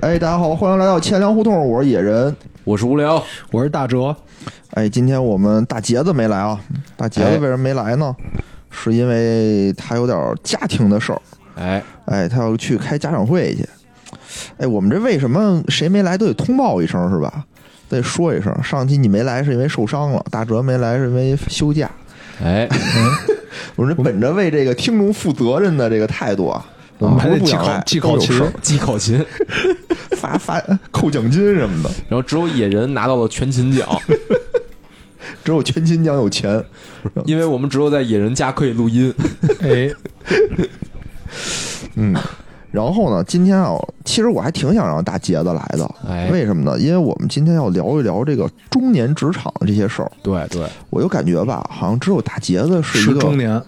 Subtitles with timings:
[0.00, 2.34] 哎，大家好，欢迎来到钱粮胡同，我是野人。
[2.64, 4.14] 我是无聊，我是大哲，
[4.74, 6.60] 哎，今天我们大杰子没来啊，
[6.96, 8.14] 大杰子哎为什么没来呢？
[8.70, 11.22] 是因为他有点家庭的事儿，
[11.54, 13.66] 哎，哎，他要去开家长会去。
[14.58, 17.44] 哎，我们这为什么谁没来都得通报一声是吧？
[17.88, 21.90] 得说一声，上期你没来是因为受伤了，大哲没来是因为休假。
[22.42, 22.68] 哎，
[23.76, 26.64] 我们这本着为这个听众负责任的这个态度啊，
[26.98, 29.24] 我们还得记考记考勤记考勤，
[30.16, 30.60] 发发
[30.90, 33.86] 扣奖金什么的，然后只有野人拿到了全勤奖，
[35.44, 36.64] 只有全勤奖有钱。
[37.24, 39.14] 因为我们只有在野人家可以录音。
[39.60, 39.90] 哎，
[41.94, 42.14] 嗯，
[42.76, 46.78] 然后呢，今天啊，其实我还挺想让大杰子来的，哎，为什么呢？
[46.78, 50.12] 因为我们今天要聊一聊这个中年职场的这些事儿。
[50.22, 53.62] 对对，我就感觉吧，好像只有大杰子是一个是中年，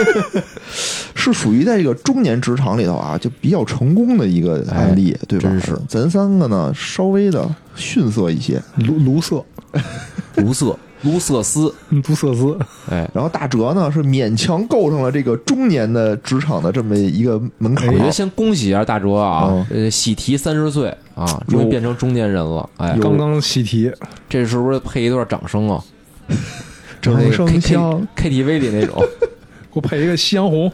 [1.16, 5.48] 是属于在这个中年职场里头啊，就比较成功的一个案例，对吧？
[5.48, 8.62] 真是咱三个呢，稍微的逊色一些。
[8.76, 9.42] 卢卢瑟，
[10.34, 12.58] 卢瑟 卢瑟斯， 卢瑟斯，
[12.90, 17.98] 哎，然后大哲呢，是勉强够上了这个中年的职场的这么一个门槛我。
[17.98, 22.68] 觉得先恭喜一下大哲啊嗯，呃，喜提三十岁啊，终于变成中年人了。
[22.76, 23.90] 哎，刚刚喜提，
[24.28, 25.82] 这是不是配一段掌声啊？
[27.00, 29.02] 掌声 K 响 K T V 里那种。
[29.72, 30.72] 给我配一个夕阳红，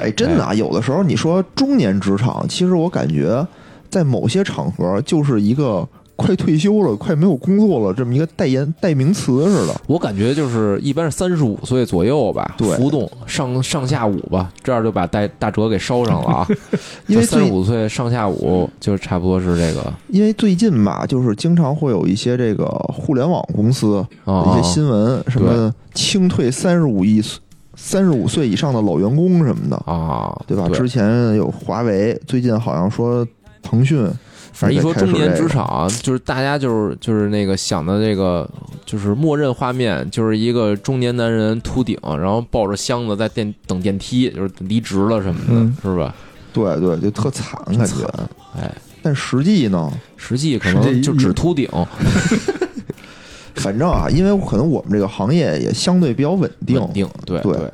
[0.00, 3.46] 哎，真的啊，有的时候你说中年职场，其实我感觉
[3.88, 9.74] 在某些场合就是一个快退休了、快没有工作了这么一个代言代名词似的。
[9.86, 16.46] 我感觉就是一般是三十五岁左右吧，对浮动上上下午吧，这样就把大大哲给烧上了啊。
[17.08, 27.22] 因为最三十五岁上下午就差不多是这个因为最近吧，就是经常会有一些这个互联网公司的啊一些新闻，什么清退三十五亿、
[27.74, 30.68] 三十五岁以上的老员工什么的，啊，对吧？
[30.68, 33.26] 之前有华为，最近好像说
[33.62, 34.06] 腾讯，
[34.52, 38.48] 反正一说中年职场啊，就是大家就是就是那个想的这个，
[38.84, 46.14] 就是默认画面就是一个中年男人秃顶，然后抱着箱子在电等电梯，就是离职了什么的，嗯是吧？
[46.52, 48.06] 对对，就特惨感觉。
[48.60, 48.70] 哎，
[49.02, 51.66] 但实际呢，实际可能就只秃顶
[53.56, 57.72] 反正啊，因为可能我们这个行业也相对比较稳定，稳定，对对对，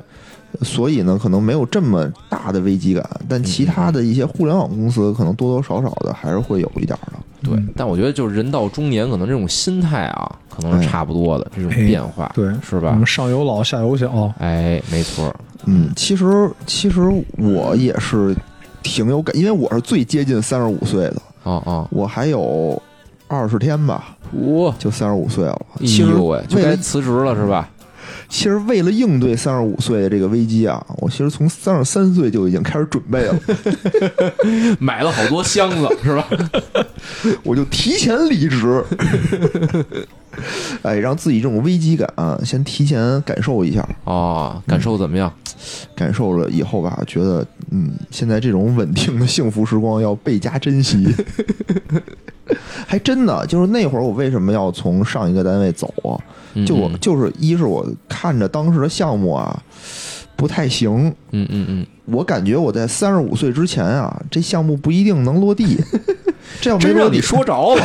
[0.61, 3.07] 所以呢，可能没有这么大的危机感。
[3.27, 7.19] 但其他的一些互联网公司，可能多多少少的还是会有一点儿的。
[7.41, 13.01] 对嗯，但我觉得就是人到中年，可能这种心态啊，可能是差不多的这种哎变化，对，是吧？
[13.05, 15.33] 上有老下有小，哎，没错，
[15.65, 17.01] 嗯，其实其实
[17.37, 18.35] 我也是
[18.83, 22.81] 挺有感，因为我是最接近三十五岁的，哦哦，我还有
[23.29, 25.61] 二十天吧，哇，就三十五岁了。
[25.75, 27.69] 哎其实呦喂，就该辞职了是吧？
[28.29, 33.35] 其实为了应对三十五岁的这个危机啊，我其实从三十三岁就已经开始准备了，
[34.79, 36.27] 买了好多箱子是吧？
[37.43, 38.83] 我就提前离职，
[40.83, 45.33] 哎，让自己这种危机感、啊、先提前感受一下，哦，感受怎么样？
[45.95, 51.07] 感受了以后吧，觉得嗯，现在这种稳定的幸福时光要倍加珍惜。
[52.87, 56.17] 还真的就是那会儿，我为什么要从上一个单位走啊？
[56.55, 59.61] 嗯就我嗯就是一是我看着当时的项目啊
[60.35, 65.77] 不太行，嗯嗯嗯，我感觉我在三十五岁之前啊，这项目不一定能落地。
[66.59, 67.83] 这要没落地你，说着了。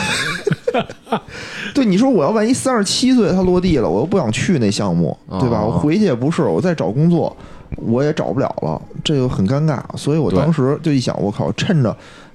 [1.75, 5.61] 对你说我要万一三十七岁他落地了，我又不想去那项目，对吧？
[5.61, 7.37] 哦我回去也不是，我再找工作
[7.77, 9.81] 我也找不了了，这就很尴尬。
[9.97, 11.95] 所以我当时就一想，我靠，趁着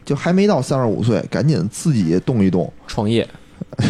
[0.09, 3.27] 就还没到三十五岁，赶紧自己动一动，创业。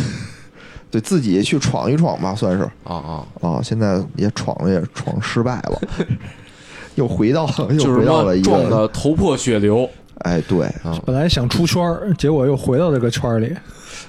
[0.92, 2.64] 对自己去闯一闯吧，算是。
[2.84, 3.62] 啊啊，啊。
[3.64, 5.82] 现在也闯了，也闯失败了，
[6.96, 9.90] 又回到又回到了一个撞的头破血流。
[10.18, 11.02] 哎，对，啊！
[11.06, 13.56] 本来想出圈儿，结果又回到这个圈儿里，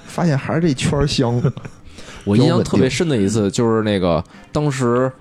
[0.04, 1.40] 发现还是这圈儿香。
[2.26, 5.12] 我印象特别深的一次就是那个当时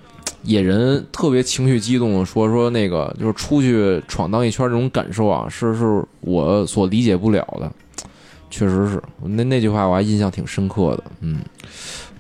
[0.44, 7.72] 野人特别情绪激动的说说那个就是出去闯荡一圈这种感受啊，是是我所理解不了的。
[8.50, 11.40] 确实是那那句话我还印象挺深刻的，嗯，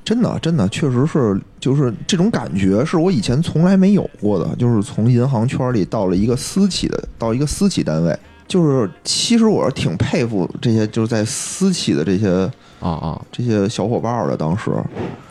[0.05, 4.55] 真的，真的，确实是，就是这种感觉是我以前从来没有过的。
[4.55, 8.15] 就是从银行圈里到了一个私企的，到一个私企单位，
[8.47, 12.47] 就是其实我是挺佩服这些就是在私企的这些
[12.79, 14.37] 啊啊，这些小伙伴儿的。
[14.37, 14.71] 当时，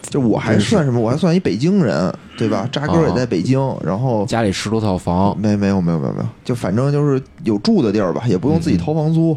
[0.03, 1.01] 就我还算什么？
[1.01, 2.69] 我还算一北京人，对吧？
[2.71, 9.37] 扎根儿也在北京，然后家里十多套房，没没有没有没有没有，就反正就是有住的地儿吧，也不用自己掏房租，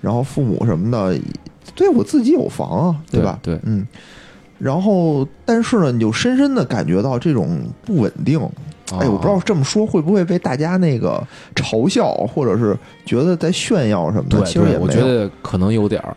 [0.00, 1.18] 然后父母什么的，
[1.74, 3.38] 对我自己有房啊，对吧？
[3.42, 3.86] 对嗯。
[4.58, 8.38] 然后，但是呢，你就深深的感觉到这种不稳定，
[8.92, 11.20] 哎，我不知道这么说会不会被大家那个
[11.56, 14.38] 嘲笑，或者是觉得在炫耀什么的。
[14.38, 16.16] 对，其实也我觉得可能有点儿。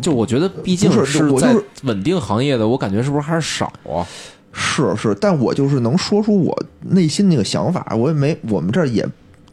[0.00, 4.06] 就我觉得，毕竟是我在就是稳定行业的，我感觉是不是还是少啊？
[4.52, 9.06] 是是，但我就是能说出我内心那个想法，我也没我们这儿也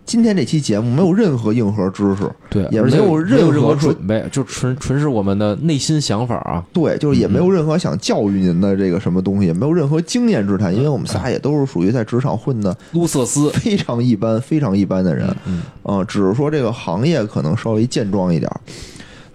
[0.06, 6.64] 今天这期节目没有任何硬核知识，对，也没有任任何准备，就纯纯是我们的内心想法啊。
[6.72, 18.50] 对，就是也没有任何想教育您的这个什么东西，也没有任何经验之谈，因为我们仨也都是属于在职场混的卢瑟斯，非常一般、非常一般的人，嗯，嗯，只是说这个行业可能稍微健壮一点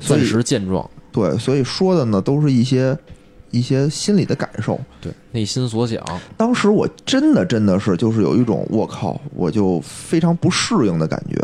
[0.01, 2.97] 暂时健壮，对，所以说的呢都是一些
[3.50, 4.79] 一些心里的感受。
[5.00, 6.00] 对，内心所想。
[6.37, 11.37] 当时我真的真的是就是有一种我靠，我就非常不适应的感觉。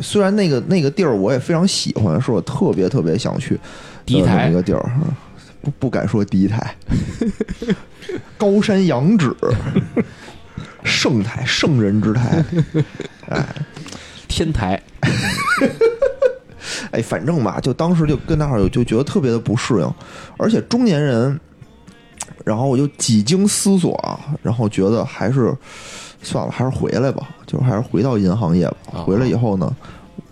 [0.00, 3.60] 虽然那个那个地儿我也非常喜欢，是我特别特别想去的
[4.06, 4.90] 第一台一个地儿，
[5.60, 6.74] 不不敢说第一台，
[8.38, 9.34] 高山仰止，
[10.82, 12.42] 圣台圣人之台，
[13.28, 13.46] 哎
[14.26, 14.82] 天台，
[16.90, 19.94] 哎，反正吧，就当时就跟那儿就觉得特别的不适应，
[20.36, 21.38] 而且中年人，
[22.44, 25.54] 然后我就几经思索啊，然后觉得还是
[26.22, 28.76] 算了，还是回来吧，就是还是回到银行业吧。
[28.92, 29.74] 啊回来以后呢，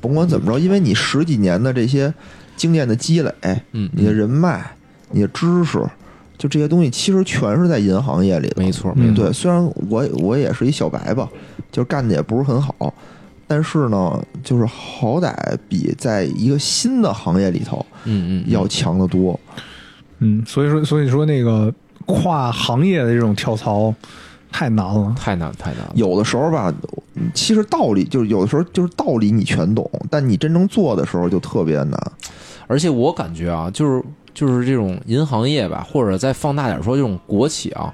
[0.00, 2.12] 甭管怎么着，因为你十几年的这些
[2.56, 3.33] 经验的积累，
[3.73, 4.65] 嗯，你的人脉、
[5.11, 5.79] 你的知识，
[6.38, 8.62] 就这些东西，其实全是在银行业里的。
[8.62, 11.29] 没错，嗯没错，对，虽然我我也是一小白吧，
[11.73, 12.94] 就是干的也不是很好，
[13.52, 15.35] 但是呢，就是好歹
[15.69, 19.38] 比在一个新的行业里头嗯嗯，要强得多。
[20.20, 21.75] 嗯，所以说所以说那个
[22.06, 23.93] 跨行业的这种跳槽
[24.52, 25.12] 太难了。
[25.19, 25.93] 太难太难了。
[25.97, 26.73] 有的时候吧，
[27.35, 32.00] 其实道理就是有的时候就是道理你全懂，但你真正做的时候就特别难。
[32.69, 34.00] 而且我感觉啊，就是
[34.32, 37.93] 就是这种银行业吧，或者再放大点说，这种国企啊，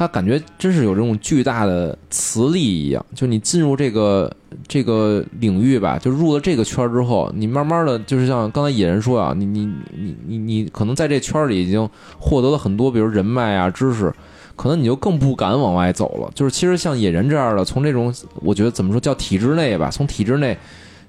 [0.00, 3.04] 他感觉真是有这种巨大的磁力一样。
[3.14, 4.34] 就你进入这个
[4.66, 11.86] 这个领域吧，就入了这个圈儿之后，你慢慢的就是像刚才野人说啊，你你你你你可能在这圈儿里已经
[12.18, 14.10] 获得了很多，比如人脉啊、知识。
[14.56, 16.30] 可能你就更不敢往外走了。
[16.34, 20.56] 就是其实像野人这样的，从这种我觉得怎么说叫体制内吧，从体制内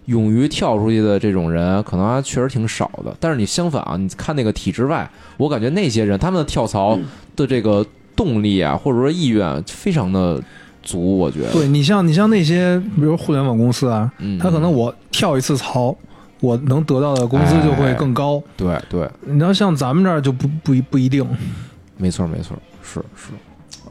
[0.07, 3.15] 勇于跳出去的这种人，可能还确实挺少的。
[3.21, 6.99] 但是你相反啊，你看那个体制外，我感觉那些人他们跳槽
[7.37, 7.85] 的这个
[8.15, 10.41] 动力啊，或者说意愿非常的
[10.83, 11.51] 足，我觉得。
[11.51, 15.95] 对你像你像那些比如互联网公司啊，嗯，他可能我跳一次槽，
[16.39, 18.41] 我能得到的工资就会更高。
[18.57, 21.25] 对对，你要像咱们这儿就不不一不一定。
[21.97, 23.29] 没错没错，是是，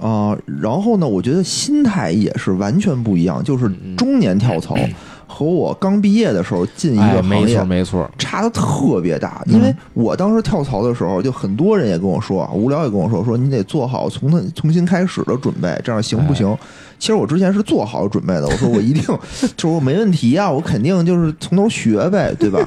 [0.05, 4.77] 啊、然后呢，我觉得心态也是完全不一样，就是嗯中年跳槽
[5.41, 9.43] 和我刚毕业的时候进一哎，个行业没错没错，差的特别大。
[9.47, 16.55] 因为我当时跳槽的时候，就很多人也跟我说啊，无聊也跟我说，说你得做好从头重新开始的准备，这样行不行？
[16.99, 19.03] 其实我之前是做好准备的，我说我一定
[19.57, 22.61] 就是我没问题啊，我肯定就是从头学呗，对吧？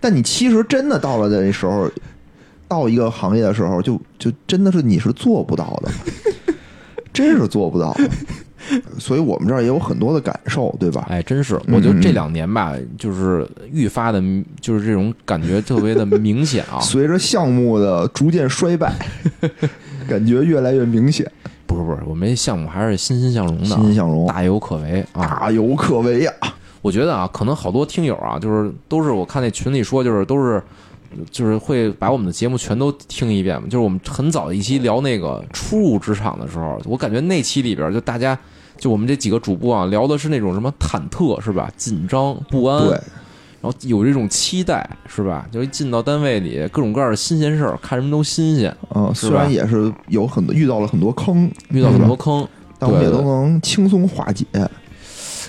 [0.00, 1.86] 但你其实真的到了那时候，
[2.66, 6.54] 到一个行业的时候，就就真的是你是做不到的，
[7.12, 8.08] 真是做不到的。
[8.98, 11.06] 所以我们这儿也有很多的感受，对吧？
[11.08, 14.22] 哎，真是，嗯我觉得这两年吧，就是愈发的，
[14.60, 16.80] 就是这种感觉特别的明显啊。
[16.80, 18.92] 随着项目的逐渐衰败，
[20.08, 21.30] 感觉越来越明显，
[21.66, 25.26] 不是不是，我们项目还是欣欣向荣的啊，欣欣向荣，大有可为啊。
[25.40, 26.32] 大有可为呀、
[26.80, 30.62] 我觉得啊，可能好多听友啊，就是都是我看那群里说，就是都是
[31.30, 33.66] 就是会把我们的节目全都听一遍嘛。
[33.66, 38.38] 就是我们很早一期聊那个初入职场的时候，我感觉那期里边就大家
[38.76, 41.70] 就我们这几个主播啊，聊的是那种什么忐忑是吧？
[41.76, 42.90] 紧张不安，对，
[43.60, 45.46] 然后有这种期待是吧？
[45.50, 52.46] 就一进到单位里，各种各样的新鲜事儿，看什么都新鲜，嗯，虽然也是有很多遇到了很多坑，遇到很，多坑。
[52.76, 54.44] 但我们也都能轻松化解，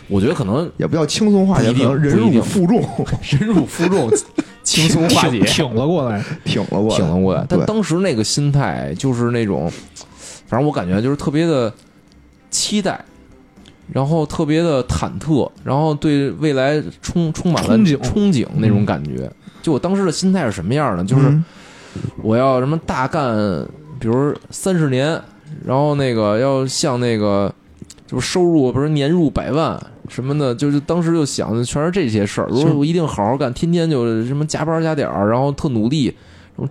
[0.08, 2.80] 我觉得可能也不叫轻松化解，可能忍辱负重，
[3.32, 4.08] 忍辱负重，
[4.64, 6.24] 轻松化解，挺了过来。
[6.46, 7.44] 挺了过来，挺了过来。
[7.50, 9.70] 但当时那个心态就是那种，
[10.46, 11.74] 反正我感觉就是特别的
[12.52, 13.04] 期待，
[13.92, 19.32] 然后特别的忐忑，然后对未来充充满了憧憬那种感觉。
[19.62, 21.04] 就我当时的心态是什么样的？
[21.04, 21.44] 就是嗯
[22.22, 23.66] 我要什么大干，
[24.00, 25.20] 比如三十年，
[25.66, 27.54] 然后那个要像那个
[28.06, 32.48] 就是收入，不是年入百万什么的，就是当时就想的全是这些事儿。
[32.50, 36.14] 如果我一定好好干，天天就什么加班加点儿，然后特努力，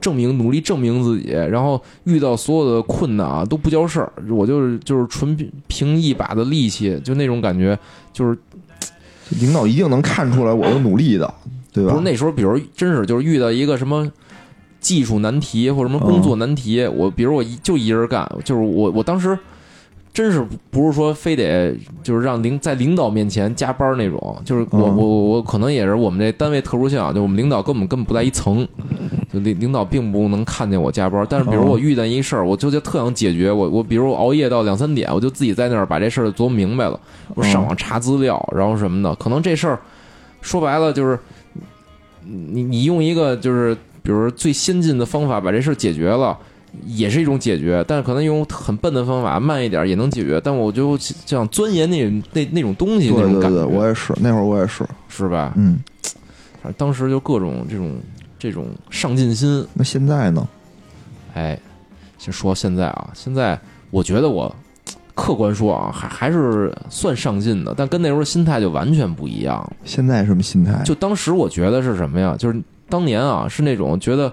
[0.00, 7.78] 证明努力证明自己，然后遇到所有的困难啊都不叫事儿，我就是就是纯凭凭一把的力气，就那种感觉，
[8.12, 8.38] 就是
[9.40, 11.32] 领导一定能看出来我的努力的，
[11.72, 11.92] 对吧？
[11.92, 14.10] 不是那时候，比如真是就是遇到一个什么
[14.80, 19.38] 技术难题或者什么工作难题，我比如我就一人干，就是我我当时
[20.14, 20.40] 真是
[20.70, 28.64] 不是说非得就是让领在领导面前加班那种，就是我我我可能也是我们这单位特殊性，就我们领导根本根本不在一层，
[29.32, 31.26] 就领领导并不能看见我加班。
[31.28, 37.00] 但是比如我遇见一事儿，我就就特想解决，我我比如我熬夜到两三点，我就自己在那儿把这事儿琢磨明白了，
[37.34, 39.80] 我上网查资料，然后什么的，可能这事儿
[40.40, 41.18] 说白了就是
[42.22, 46.38] 你你用一个就是比如最先进的方法把这事儿解决了。
[46.86, 50.40] 也是一种解决，但是可能用很笨的方法，慢一点也能解决。
[50.42, 53.64] 但我就想钻研那那那种东西，那种感觉。
[53.64, 55.52] 我也是，那会儿我也是，是吧？
[55.56, 55.78] 嗯，
[56.62, 57.96] 反正当时就各种这种
[58.38, 59.66] 这种上进心。
[59.72, 60.46] 那现在呢？
[61.34, 61.58] 哎，
[62.18, 63.58] 先说现在啊，现在
[63.90, 64.54] 我觉得我
[65.14, 69.72] 客观说啊，还还是算上进的，但跟那时候心态就完全不一样。
[69.84, 70.82] 现在什么心态？
[70.84, 72.36] 就当时我觉得是什么呀？
[72.38, 74.32] 就是当年啊，是那种觉得。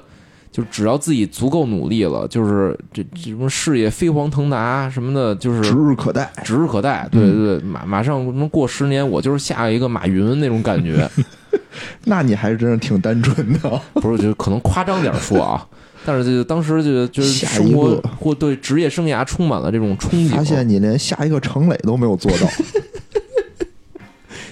[0.52, 7.08] 就只要自己足够努力了，就是这这种事业飞黄腾达什么的，就是指日可待，指日可待。
[7.10, 11.10] 对对对，马马上能过十年，我就是下一个马云那种感觉。
[12.04, 14.22] 那你还是真是挺单纯的， 不是？
[14.22, 15.66] 就可能夸张点说啊，
[16.06, 20.30] 但是就当时就就是生活或对职业生涯充满了这种憧憬。
[20.36, 22.48] 发现你连下一个程磊都没有做到，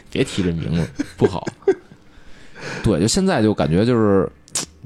[0.10, 0.88] 别提这名字
[1.18, 1.46] 不好。
[2.84, 4.29] 对，就现在就感觉就是。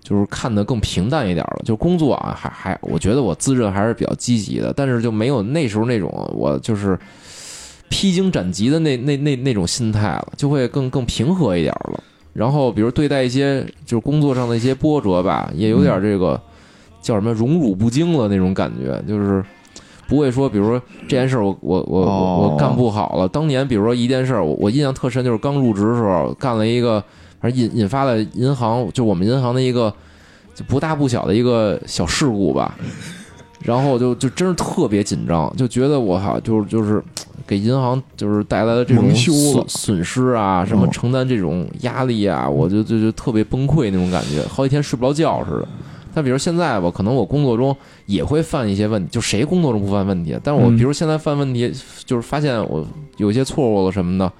[0.03, 6.99] 就是看得更平淡一点了，就工作啊，还还，我觉得我自认还是比较积极的，但是就没有那时候那种我就是
[7.89, 12.03] 披荆斩棘的那那那那种心态了，就会更更平和一点了。
[12.33, 16.39] 然后，比如对待一些就是工作上的一些波折吧，也有点这个
[17.01, 19.41] 叫什么荣辱不惊了那种感觉，就是
[20.09, 23.27] 不会说，比如说这件事我我我我干不好了。
[23.27, 27.01] 当年比如说一件事，我我印象特深，就是刚入职的时候干了一个。
[27.43, 29.93] 而引引发了银行，就我们银行的一个
[30.55, 32.73] 就不大不小的一个小事故吧，
[33.59, 37.03] 然后就就真是特别紧张，就觉得我哈，就是就是
[37.45, 45.67] 给银行就是带来的这种损损失啊，什么承担这种压力啊，我就就就特别崩溃那种感觉，好几天睡不着觉似的。
[46.15, 50.37] 但比如现在吧，可能我工作中也会犯一些问题，就谁工作中不犯问题？
[50.41, 51.73] 但是我比如现在犯问题，
[52.05, 54.31] 就是发现我有一些错误了什么的。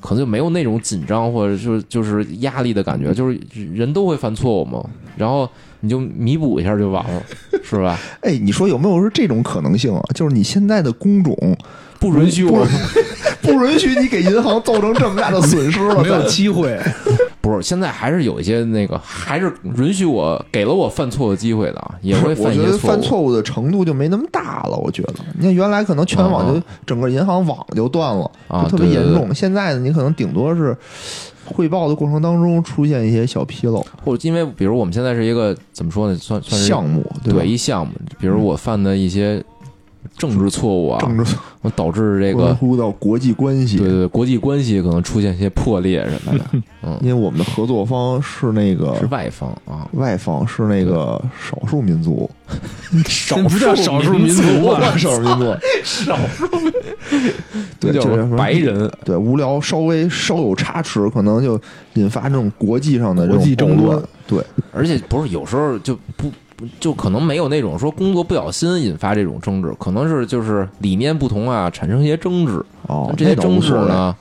[0.00, 3.38] 可能就没有那种紧张或者就是就是压力的感觉，就是
[3.74, 4.84] 人都会犯错误嘛，
[5.16, 5.48] 然后
[5.80, 7.22] 你就弥补一下就完了，
[7.62, 7.98] 是吧？
[8.22, 10.02] 哎，你说有没有是这种可能性啊？
[10.14, 11.36] 就是你现在的工种
[12.00, 12.66] 不允许我，
[13.42, 16.76] 不允许你给银行造成这么大的损失了，没有机会。
[17.42, 22.78] 不是，现在还是有一些那个，还是允许我给了我犯错的机会的啊，也会犯一些错误。
[22.78, 25.14] 犯错误的程度就没那么大了，我觉得。
[25.38, 28.30] 你看原来可能全网就整个银行网就断了，
[28.64, 29.34] 就特别严重。
[29.34, 30.76] 现在呢，你可能顶多是
[31.46, 39.42] 汇报的过程当中出现一些小纰漏，或者因为比如我们现在是一个怎么说呢，算算是项目对一项目，比如我犯的一些。
[40.20, 46.44] 政治错误啊，政治我导致这个关乎到国际关系，对对，国际关系可能出现一些破裂什么的。
[46.84, 52.28] 嗯，因为我们的合作方是那个是外方啊，外方是那个少数民族，
[53.08, 56.46] 少不叫少数民族啊，少数民族，少数，
[57.80, 61.58] 对，就是白人，对，无聊稍微稍有差池，可能就
[61.94, 63.98] 引发这种国际上的国际争端。
[64.26, 66.30] 对，而且不是有时候就不。
[66.78, 72.62] 就可能没有那种说工作不小心引发这种争执，可能是就是理念不同啊，产生一些争执。
[72.86, 74.14] 哦，这些争执呢，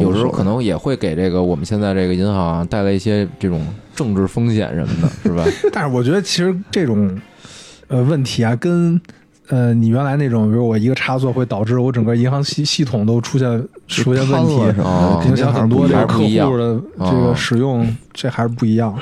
[0.00, 5.44] 有时候可能也会给这个我们现在这个银行带来一些这种政治风险什么的， 是吧？
[5.72, 7.20] 但是我觉得其实这种
[7.88, 9.00] 呃问题啊，跟
[9.48, 14.54] 呃你原来那种，比如我一个差错会导致我整个银行系系统都出现出现问题，
[15.28, 18.98] 影响很多这个客户的这个使用，这还是不一样。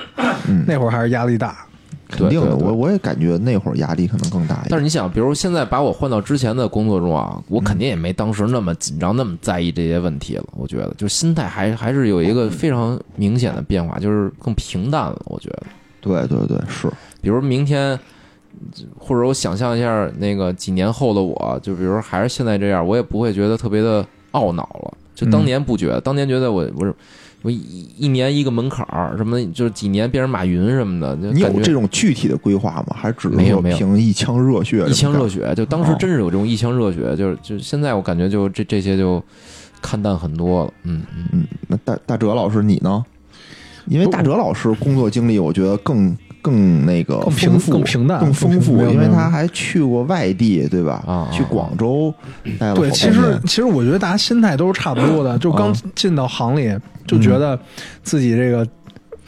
[0.67, 1.65] 那会儿还是压力大。
[2.09, 4.67] 肯定的，我我也感觉那会儿压力可能更大一点。
[4.71, 10.45] 但是你想，比如现在把我换到之前的工作中啊，我肯定也没当时那么紧张，那么在意这些问题了。
[10.53, 15.21] 我觉得，就心态还还是有一个非常明显的变化，就是更平淡了。
[15.25, 15.63] 我觉得，
[16.01, 16.89] 对对对，是。
[17.21, 17.99] 比如明天，
[18.99, 24.95] 或者我想象一下，那个几年后的我，就比如还是现在这样，我也不会觉得特别的懊恼了。
[25.15, 26.95] 就当年不觉得，当年觉得我我是。
[27.45, 32.97] 我一一年一个门槛儿，什么就是几年变成马云什么的，你有这种具体的规划吗？
[32.99, 34.83] 还是只没有凭一腔热血？
[34.89, 39.23] 一腔热血，就当时真是有这种一腔热血，就是就现在我感觉就这这些就
[39.83, 40.73] 看淡很多了。
[40.85, 43.05] 嗯嗯嗯，那大大哲老师你呢？
[43.89, 46.17] 因为大哲老师工作经历，我觉得更。
[46.45, 51.03] 更那个丰富、更平淡、更丰富，因为他还去过外地，对吧？
[51.07, 52.13] 啊，去广州
[52.59, 52.75] 待了。
[52.75, 57.59] 对，其实其实我觉得大家心态都是差不多的，就刚进到行里，就觉得
[58.03, 58.69] 自己这个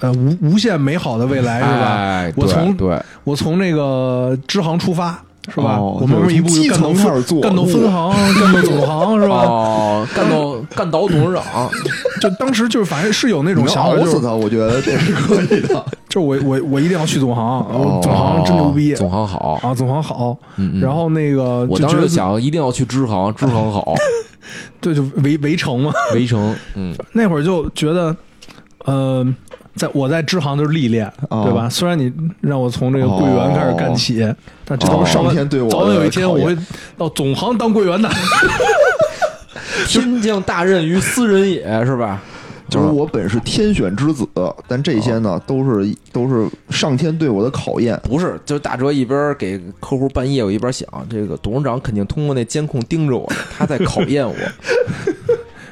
[0.00, 2.32] 呃无无限美好的未来是吧？
[2.36, 5.80] 我从对，我从那个支行出发，是吧？
[5.80, 9.36] 我们一步干到开始做，干到分行，干到总行，是吧？
[9.46, 11.70] 哦，干到干到董事长，
[12.20, 15.84] 就当时就是反正是有那种想法，死他，我觉得这是可以的。
[16.08, 17.66] 就我我我一定要去总行，
[18.02, 20.36] 总行真牛逼，总行好啊，总行好。
[20.80, 23.94] 然后那个我当时想一定要去支行，支行好。
[24.80, 26.54] 对，就围围城嘛，围城。
[26.74, 28.16] 嗯，那会儿就觉得，
[28.84, 29.26] 呃。
[29.76, 31.68] 在我在支行就是历练，对吧？
[31.68, 34.26] 虽然你让我从这个柜员开始干起，
[34.64, 36.56] 但这都是上天对我早晚有一天我会
[36.96, 38.08] 到总行当柜员的。
[39.86, 42.20] 天降大任于斯人也是吧？
[42.68, 44.26] 就是我本是天选之子，
[44.66, 48.00] 但这些呢都是都是上天对我的考验。
[48.02, 54.34] 不是，就大哲一边给客户办业务，一边想，这个董事长肯定通过那监控盯着我，他在考验我。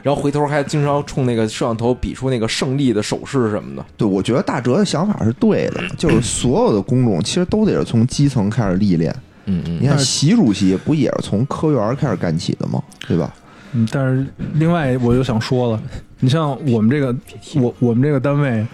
[0.04, 3.82] 然后回头还经常冲那个摄像头比出那个胜利的手势什么的。
[3.96, 9.10] 对，我觉得大哲的想法是对的， 就是所有的工种其实都得是从基层开始历练。
[9.46, 9.78] 嗯嗯。
[9.80, 12.82] 你看习主席不也是从科员开始干起的吗？
[13.08, 13.32] 对吧？
[13.72, 13.88] 嗯。
[13.90, 15.82] 但是另外我就想说了，
[16.20, 17.16] 你像我们这个，
[17.54, 18.66] 我我们这个单位，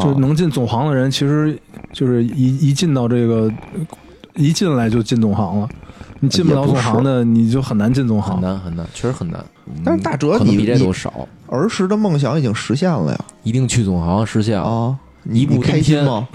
[0.00, 1.58] 就能进总行的人，其实
[1.92, 3.52] 就是一一进到这个，
[4.36, 5.68] 一进来就进总行了。
[6.20, 9.44] 你进不了总行的，你就很难进总行，很难很难，确实很难。
[9.84, 11.28] 但是大哲，你比这都少。
[11.46, 13.18] 儿时的梦想已经实现了呀！
[13.42, 14.96] 一定去总行实现啊！
[15.30, 16.26] 一步登天吗？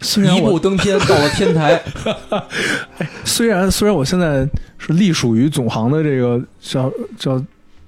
[0.00, 1.80] 虽然一步登天到了天台。
[3.24, 7.42] 虽然虽然我现在是隶属于总行的这个叫叫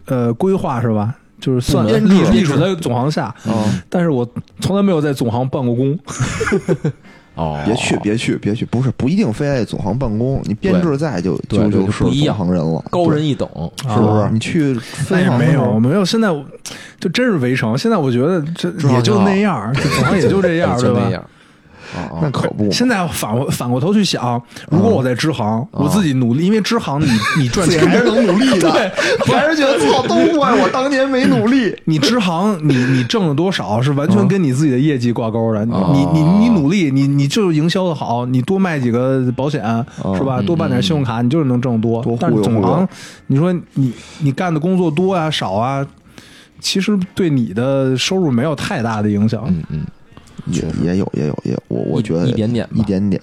[0.07, 1.15] 呃规划是吧？
[1.41, 3.35] 就是算隶隶属在总行下，
[3.89, 4.25] 但是我
[4.61, 5.99] 从来没有在总行办过工。
[7.35, 8.65] 哦，别去，别去，别去！
[8.67, 13.49] 不是，不一定非得总行办公，你编制在就就就是总行人了，高人一等，
[13.89, 14.29] 是不是？
[14.31, 16.29] 你去分行没有没有，现在
[17.01, 17.77] 就真是围城。
[17.77, 21.11] 现在我觉得这也就那样，总行也就这样， 对吧？
[22.21, 22.71] 那可不。
[22.71, 27.07] 现在反过反过头去想，如果我在支行，我自己努力，因为支行你
[27.39, 28.71] 你赚钱还是能努力的，
[29.27, 31.75] 对 还是觉得操，都怪我当年没努力。
[31.85, 35.65] 你支行，你你挣了多少是完全跟你自己的业绩挂钩的。
[35.65, 39.63] 你你你努力，你你就是营销的好，你多卖几个保险
[40.17, 40.41] 是吧？
[40.43, 42.03] 多办点信用卡，你就是能挣多。
[42.19, 42.89] 但是总行，
[43.27, 45.87] 你说你你干的工作多啊少啊，
[46.61, 49.45] 其实对你的收入没有太大的影响。
[49.49, 49.81] 嗯嗯。
[50.47, 53.21] 也也有也有也有我我觉得一点点一点点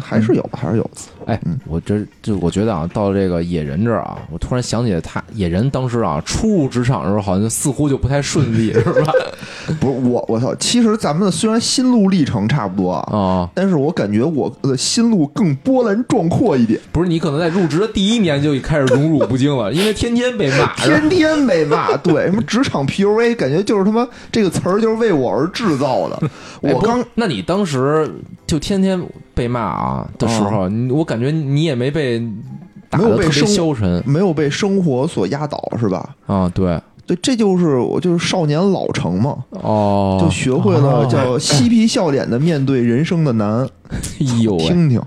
[0.00, 0.90] 还是有还是有
[1.26, 9.12] 哎，我这就我觉得啊，到这个野人这儿啊，我突然想起来，他野人当时啊初入职场的时候，好像似乎就不太顺利，是吧？
[9.80, 16.78] 不是我我操，其实咱们虽然心路历程差不多啊，但是我感觉我的心路更波澜壮阔一点。
[16.90, 21.96] 不是你可能在入职的第一年就开始荣辱不惊了，因为天天被骂，天天被骂。
[21.98, 26.20] 对，什么职场 PUA，感觉就是他妈这个词儿就是为我而制造的。
[26.60, 28.10] 我刚，那你当时
[28.46, 29.00] 就天天
[29.34, 36.14] 被骂啊的时候，我感觉你也没被没有被消沉，没有被生活所压倒，是吧？
[36.26, 39.44] 啊，对对，这就是我就是少年老成嘛。
[39.50, 43.66] 哦，就学会了叫 嬉皮笑脸的面对人生的难。
[43.90, 45.02] 哎呦，听听，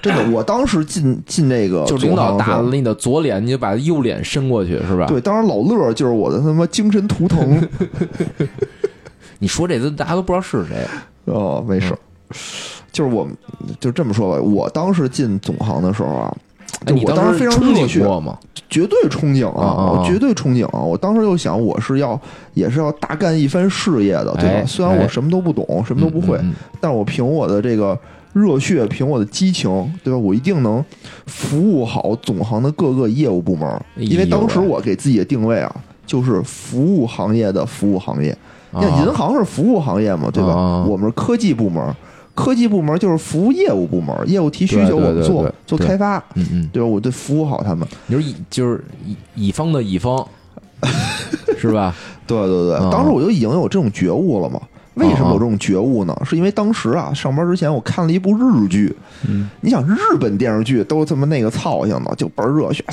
[0.00, 5.06] 真的，我当时进进那个，就领导打了你的左脸，你就把右脸伸过去，是吧？
[5.06, 7.68] 对，当时老乐就是我的他妈精神图腾。
[9.42, 10.86] 你说这都大家都不知道是谁
[11.24, 11.94] 哦，没事，
[12.92, 13.26] 就是我，
[13.78, 14.42] 就这么说吧。
[14.42, 16.36] 我当时进总行的时候啊，
[16.86, 18.38] 就我当时非常热血吗？
[18.68, 19.74] 绝对憧憬啊！
[19.92, 20.78] 我绝对憧憬啊！
[20.78, 22.18] 我当时就想，我是要
[22.54, 24.64] 也是要大干一番事业的，对吧？
[24.64, 26.40] 虽然我什么都不懂，什么都不会，
[26.80, 27.98] 但我凭我的这个
[28.32, 29.68] 热血，凭我的激情，
[30.04, 30.18] 对吧？
[30.18, 30.84] 我一定能
[31.26, 35.74] 服务好总行的各个业务部门，因为当时我给自己的定位啊，
[36.06, 38.36] 就是服务行业的服务行业。
[38.72, 40.84] 那银行是服务行业嘛，对吧？
[40.84, 41.84] 我们是科技部门，
[42.40, 46.88] 科技部门就是服务业务部门，业务提需求我们做做开发，嗯嗯，对吧？
[46.88, 47.86] 我得服务好他们。
[48.06, 50.26] 你说乙就是乙乙方的乙方，
[51.58, 51.94] 是吧？
[52.26, 54.60] 对对对，当时我就已经有这种觉悟了嘛。
[54.94, 56.14] 为什么有这种觉悟呢？
[56.24, 58.94] 是因为当时啊，上班之前我看了一部日剧。
[59.26, 62.84] 嗯，你想日本电视剧都这么那个操性的，就倍儿热血，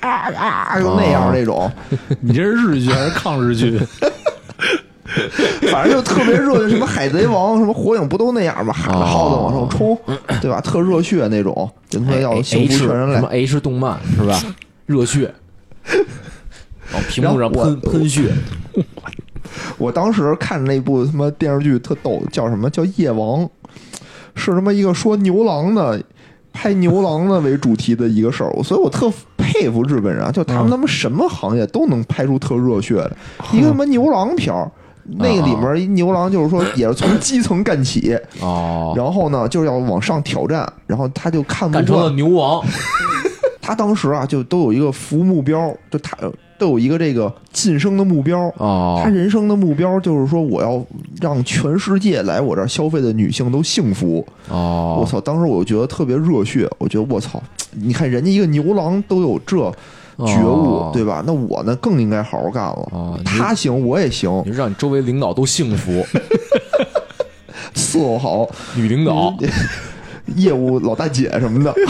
[0.00, 1.70] 啊啊，就那样那种。
[2.20, 3.78] 你这是日剧还是抗日剧？
[5.70, 8.72] 反正就特别热血，什么海贼王、什么火影不都那样吗？
[8.72, 9.98] 喊着号子往上冲，
[10.40, 10.60] 对吧？
[10.60, 13.14] 特热血那种，就他妈要幸福全人类。
[13.16, 14.40] 什么 H 动漫是吧？
[14.86, 15.32] 热血，
[16.94, 18.32] 往屏幕上喷喷血。
[19.76, 23.48] 我当时看那部他妈电视剧特逗，叫什么叫夜王？
[24.34, 26.02] 是他妈一个说牛郎的，
[26.52, 28.50] 拍牛郎的为主题的一个事儿。
[28.62, 33.16] 所以我特佩服日本人，就他们他妈什么行业都能拍出特热血的，
[33.52, 34.70] 一个他妈牛郎片儿。
[35.04, 42.64] 那个里面牛郎就是说也是从 基层干起哦，然后呢就是要往上挑战，然后他就看不惯牛王。
[43.60, 46.16] 他当时啊就都有一个服务目标，就他
[46.58, 49.00] 都有一个这个晋升的目标哦。
[49.02, 50.84] 他人生的目标就是说我要
[51.20, 54.98] 让全世界来我这儿消费的女性都幸福哦。
[55.00, 55.20] 我操！
[55.20, 57.40] 当时我就觉得特别热血，我觉得我操！
[57.70, 59.72] 你看人家一个牛郎都有这
[60.18, 61.22] 觉悟，对吧？
[61.26, 63.20] 那我呢更应该好好干了。
[63.24, 66.04] 他行我也行，让你周围领导都幸福，
[67.74, 68.48] 伺候好。
[68.74, 69.34] 女领导、
[70.36, 71.74] 业务老大姐什么的。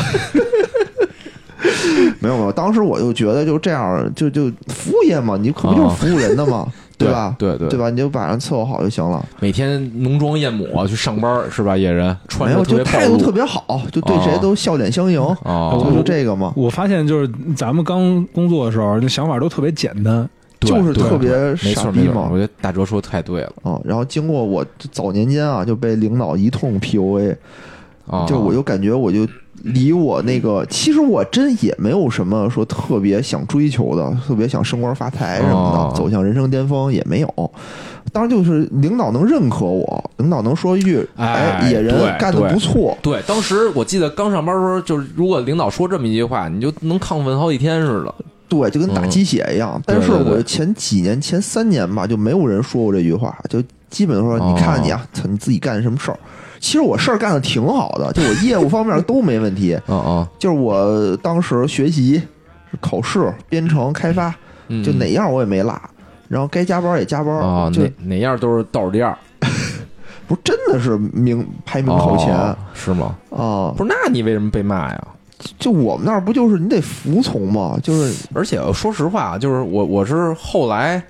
[2.20, 6.66] 没有没有，当时我就觉得就这样，就就服务业嘛，你可不就是服务人的嘛，
[7.02, 7.36] 对吧？
[7.38, 7.90] 对对，对吧？
[7.90, 9.24] 你就把人伺候好就行了。
[9.40, 11.76] 每天浓妆艳抹去上班是吧？
[11.76, 16.52] 野人没有，就态度特别好，就对谁都笑脸相迎啊，就这个嘛。
[16.56, 20.28] 我发现就是咱们刚工作的时候，那想法都特别简单，
[20.60, 22.28] 就是特别傻逼嘛。
[22.30, 23.80] 我觉得大哲说的太对了啊。
[23.84, 27.36] 然后经过我早年间啊，就被领导一通 PUA，
[28.26, 29.26] 就我就感觉我就。
[29.62, 37.50] 离我那个，其实我真也没有什么说特别想追求的，特别想升官发财什么的，走向人生巅峰也没有。
[38.12, 48.14] 当然，就是领导能认可我，领导能说一句：“哎，野人干的不错。”对，当时我记得刚上班的时候，就是如果领导说这么一句话，你就能亢奋好几天似的。
[48.48, 49.80] 对，就跟打鸡血一样。
[49.86, 56.18] 但是我前几年、前三年吧，就没有人说过这句话，就基本说：“你看你啊，操，你自己干什么事儿。”
[56.62, 59.78] 其实我事儿干的挺好的，就我 业务方面都没问题。
[59.88, 62.22] 嗯嗯，就是我当时学习、
[62.80, 64.32] 考试、编程、开发，
[64.84, 65.78] 就哪样我也没落。
[66.28, 69.14] 然后该加班也加班啊，哪哪样都是倒数第二。
[70.26, 72.32] 不是真的是名排名靠前
[72.72, 73.16] 是吗？
[73.30, 75.08] 啊，不是，那你为什么被骂呀？
[75.58, 77.76] 就我们那儿不就是你得服从吗？
[77.82, 81.02] 就是，而且说实话，就是我我是后来。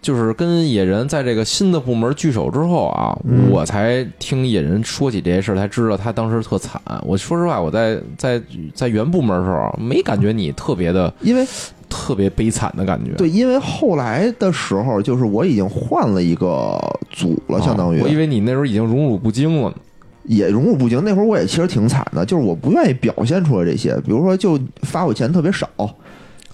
[0.00, 3.18] 就是跟野人在这个新的部门聚首之后啊，
[3.50, 6.80] 我才听野人说起这些事儿，才知道他当时特惨。
[7.04, 8.40] 我说实话，我在在
[8.72, 11.44] 在原部门的时候没感觉你特别的，因为
[11.88, 13.12] 特别悲惨的感觉。
[13.14, 16.78] 对，因为后来的时候，就是我已经换了一个
[17.10, 19.74] 组了，相当于我以为你那时候已经荣辱不惊了呢，
[20.24, 21.02] 也荣辱不惊。
[21.04, 25.68] 那会儿我也其实挺惨的，就是我不愿意表现出来这些，比如说就发我钱特别少，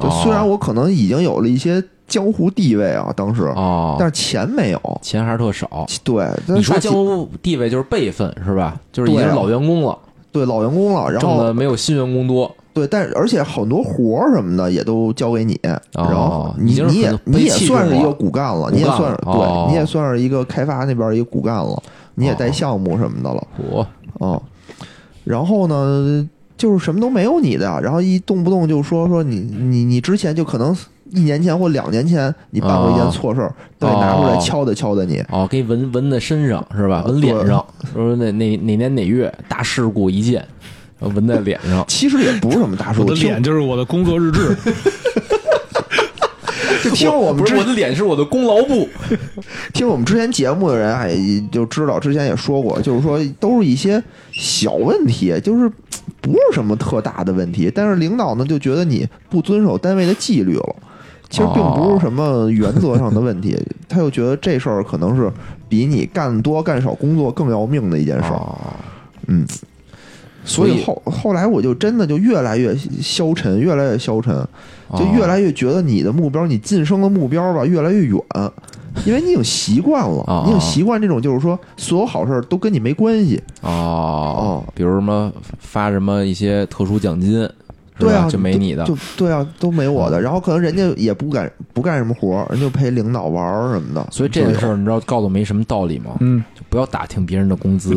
[0.01, 1.83] 就虽然我可能已经有了一些。
[2.07, 5.87] 江湖地位啊，当时啊，但是钱没有，钱还是特少。
[6.05, 8.79] 对，你说江湖地位就是辈分是吧？
[8.93, 9.99] 就是已经是老员工了，
[10.31, 12.55] 对老员工了，然后挣的没有新员工多。
[12.75, 15.59] 对，但而且很多活儿什么的也都交给你，
[15.93, 21.83] 然后你你也你也算是一个骨干了，你也算是对，你也算是一个开发那边一个骨干了，
[22.17, 23.47] 你也带项目什么的了。
[23.71, 23.87] 我
[24.19, 24.43] 哦，
[25.23, 30.77] 然后呢，就是什么都没有你的，然后一动不动就说说你你你之前就可能。
[31.15, 35.23] 一年前或两年前，你办过一件错事儿，都得拿出来敲打敲打你。
[35.31, 37.05] 哦，给你纹纹在身上是吧？
[37.07, 40.45] 纹脸上，说哪哪哪年哪月大事故一件，
[40.99, 41.85] 纹在脸上。
[41.89, 44.57] 其实也不是什么大事故，我的脸就是我的工作日志。
[46.83, 48.87] 就听我们，不是我的脸是我的功劳簿。
[49.73, 51.17] 听我们之前节目的人哎，
[51.51, 55.71] 就知道之前也说过，就是说都是一些小问题，就是。
[56.21, 60.77] 不是什么特大的问题，但是领导呢就觉得你不遵守单位的纪律了。
[61.35, 65.29] 其实并不是什么原则上的问题，他又觉得这事儿可能是
[65.69, 68.41] 比你干多干少工作更要命的一件事儿。
[69.27, 69.45] 嗯，
[70.45, 74.47] 所以后后来我就真的就越来越消沉，越来越消沉，
[74.97, 78.17] 就越来越觉得你的目标，你晋升的目标吧越来越远，
[79.05, 83.43] 因为你已经习惯了，你已经习惯这种就是说所有好事都跟你没关系。
[83.63, 87.51] 哦，比如什么发什么一些特殊奖金。
[87.99, 90.21] 对啊，就没你的，就对啊，都没我的。
[90.21, 94.07] 然后可能人家也不干不干什么活，人就陪领导玩什么的。
[94.11, 96.17] 所以这个事儿，你知道告诉没什么道理吗？
[96.21, 97.95] 嗯，就不要打听别人的工资。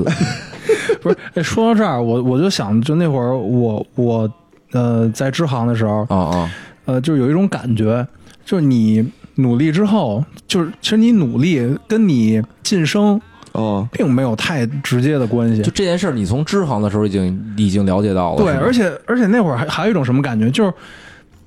[1.01, 4.31] 不是，哎，说到这儿，我我就想，就那会儿我我
[4.71, 6.51] 呃在支行的时候啊啊，
[6.86, 8.05] 呃，就有一种感觉，
[8.45, 13.19] 就是你努力之后，就是其实你努力跟你晋升。
[13.57, 15.61] 哦，并没有太直接的关系。
[15.63, 18.37] 就这件事儿，你从支行的时候已经已经了解到了。
[18.37, 20.71] 对，而且而且那会儿还还有一种什么感觉，就是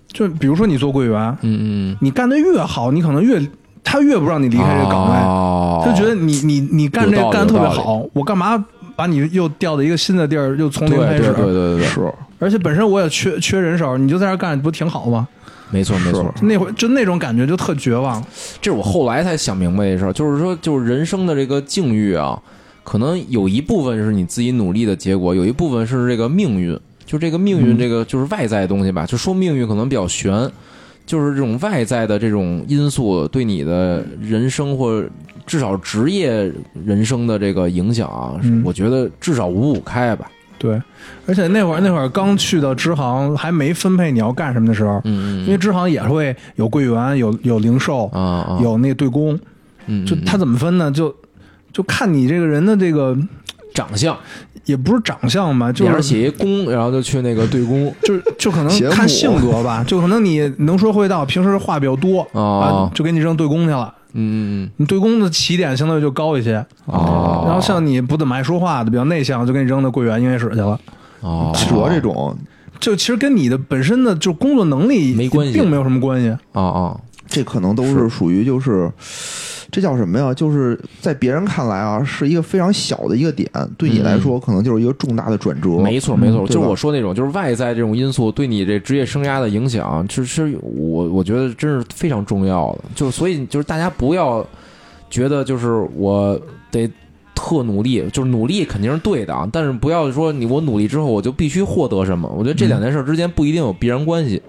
[0.08, 1.58] 就比如说你做柜员，嗯
[1.92, 3.40] 嗯，你干的越好，你可能越
[3.84, 8.62] 他越不让你离开这个岗位，他觉得你你你干这干的特别好，我干嘛
[8.96, 11.32] 把你又调到一个新的地儿，又从零开始？
[11.32, 12.12] 对对对对，是。
[12.40, 15.28] 而且本身我也缺缺人手，你就在这干，不挺好吗？
[15.70, 18.22] 没错没错，那会就那种感觉就特绝望。
[18.60, 22.40] 这是我后来才想明白的事儿，就是说，就是人生的这个境遇啊，
[22.82, 26.78] 可能有一部分是你自己努力的结果，有一部分是这个命运。
[27.06, 29.04] 就这个命运，这个就是外在的东西吧。
[29.04, 30.48] 就说命运可能比较悬，
[31.04, 35.04] 就是这种外在的这种因素对你的人生或
[35.44, 36.52] 至少职业
[36.86, 40.30] 人生的这个影响啊，我觉得至少五五开吧。
[40.60, 40.80] 对，
[41.26, 49.40] 而且那会儿那会儿刚去到支行，还没分配你要干什么的时候，嗯因为支行也会有柜员，有有零售啊，有那对公，
[49.86, 50.90] 嗯，就他怎么分呢？
[50.90, 51.14] 就
[51.72, 53.16] 就看你这个人的这个
[53.72, 54.14] 长相。
[54.66, 63.92] 也不是长相吧，就是写一工，然后就去那个对公，就就可能看性格吧，就可能你能说会道，平时话比较多啊，就给你扔对公去了。
[64.12, 67.44] 嗯你对公的起点相对就高一些哦。
[67.46, 70.78] 然后像你不怎么爱说话的，比较内向，就给你扔到柜员音乐室去了。
[71.20, 72.36] 哦，主要这种，
[72.80, 76.28] 就其实跟你的本身的就工作能力没关系，并没有什么关系。
[76.52, 78.90] 啊啊，这可能都是属于就是。
[79.72, 80.34] 这叫什么呀？
[80.34, 85.78] 就是在别人看来啊，是一个非常小的一个点，对你来说可能就是一个重大的转折。
[85.78, 92.80] 没错，没错，就是我说那种，就是外在这种因素对你这职业生涯的影响，其实我我觉得真是非常重要的。
[92.96, 94.44] 就是所以，就是大家不要
[95.08, 96.36] 觉得就是我
[96.72, 96.90] 得
[97.36, 102.28] 特努力，就是努力肯定是对的啊，但是不要说你我努力之后我就必须获得什么。
[102.36, 104.42] 我觉得这两件事之间不一定有必然关系。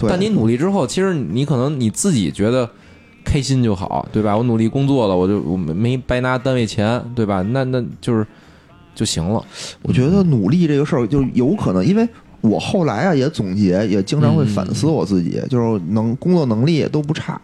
[0.00, 2.68] 但你努力之后，其实你可能你自己觉得。
[3.24, 4.34] 开心就好，对吧？
[4.34, 7.42] 我努力工作了，我就我没没白拿单位钱，对吧？
[7.50, 8.26] 那那就是
[8.94, 9.44] 就行了。
[9.82, 12.08] 我觉得努力这个事儿，就有可能，因为
[12.40, 17.38] 我后来啊也总结，也经常会反思我自己，就是能工作能力也都不差，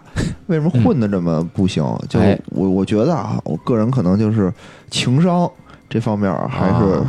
[0.46, 1.84] 为什么混的这么不行？
[2.08, 4.50] 就我我觉得啊，我个人可能就是
[4.90, 5.50] 情商
[5.90, 7.02] 这方面还是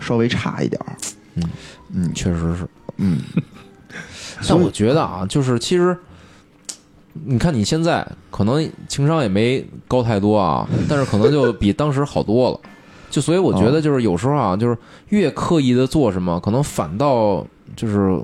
[0.00, 0.96] 稍微差一点儿。
[1.34, 1.42] 嗯
[1.92, 2.66] 嗯，确实是。
[2.96, 3.18] 嗯，
[4.48, 5.96] 但我觉得啊，就是其实。
[7.26, 12.58] 你看你现在可能情商也没高太多啊， 但是可能就比当时好多了。
[13.08, 14.76] 就所以我觉得就是有时候啊，就是
[15.10, 18.20] 越刻意的做什么，可能反倒就是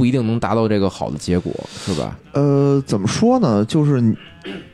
[0.00, 1.52] 不一定能达到这个好的结果，
[1.84, 2.16] 是吧？
[2.32, 3.62] 呃，怎么说呢？
[3.66, 3.96] 就是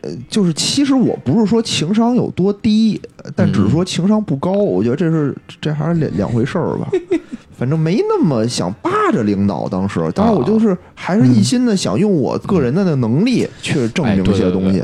[0.02, 3.00] 呃，就是其实我不是说情商有多低，
[3.34, 4.52] 但只是说情商不高。
[4.52, 6.88] 我觉得这是这还是两两回事儿吧。
[7.58, 14.80] 反正没那么想扒着领导，当时，当然我就是还是一心的想用我个人的那能力去证明一些东西。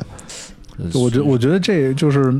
[0.94, 2.34] 我觉我觉得这就是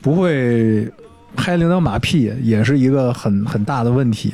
[0.00, 0.88] 不会
[1.34, 4.32] 拍领导马屁，也是一个很很大的问题，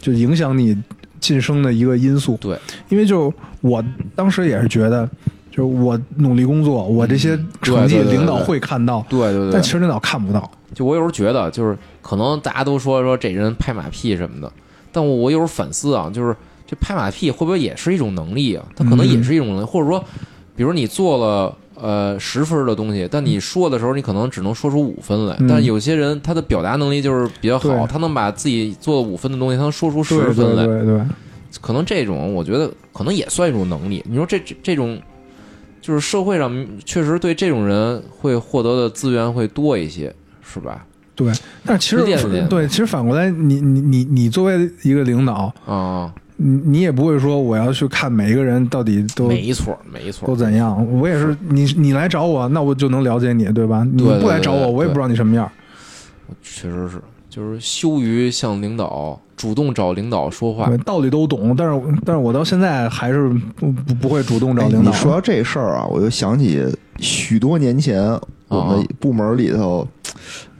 [0.00, 0.76] 就影响你
[1.20, 2.36] 晋升的一个因素。
[2.40, 5.08] 对，因为就我当时也是觉得，
[5.50, 10.50] 就是我努力工作，我这些成绩领导会看到，对对对，但其实领导看不到。
[10.74, 14.52] 就我有时候觉得，就是可能大家都说说这人拍马屁什么的。
[14.92, 16.34] 但我有时候反思啊，就是
[16.66, 18.64] 这拍马屁会不会也是一种能力啊？
[18.76, 20.02] 它可能也是一种能力，或者说，
[20.56, 25.36] 比如你做了呃十分的东西，但你说的时候你可能只能说出五分来。
[25.48, 30.66] 但有些人他的表达能力就是比较好，他能把自己做五分的东西，他能说出十分来。
[30.66, 31.00] 对对，
[31.60, 34.04] 可能这种我觉得可能也算一种能力。
[34.08, 35.00] 你说这这这种，
[35.80, 40.84] 就是社会上确实对这种人会获得的资源会多一些，是吧？
[41.14, 41.32] 对，
[41.64, 53.84] 但是其实对，其实反过来，你你你你作为一个领导啊，你你也不会说我要去看每一个人到底都没错没错都怎样，我也是你你来找我，那我就能了解你，对吧？
[53.92, 55.50] 你不来找我，我也不知道你什么样。
[56.40, 64.90] 确实是，就是羞于向领导主动找领导说话，道理都懂，但是但是我到现在还是不不不会主动找领导。
[64.90, 66.64] 你说到这事儿啊，我就想起
[66.98, 68.00] 许多年前
[68.46, 69.86] 我们部门里头。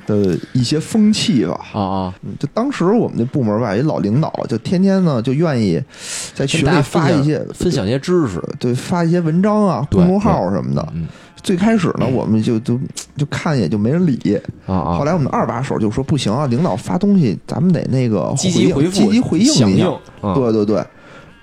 [0.08, 2.14] 的一些风气吧啊啊！
[2.40, 5.80] 就当时我们那部门吧，一老领导就天天呢就愿意
[6.34, 10.92] 在群里发一些分享一些知识，对，发一些文章啊、公众号什么的。
[11.40, 12.78] 最开始呢，我们就就
[13.16, 14.98] 就看也就没人理啊啊！
[14.98, 19.88] 后来我们的二把手就说：“不行啊，领导发东西，咱们得那个积极回复、积极回应一下。”
[20.34, 20.84] 对对对，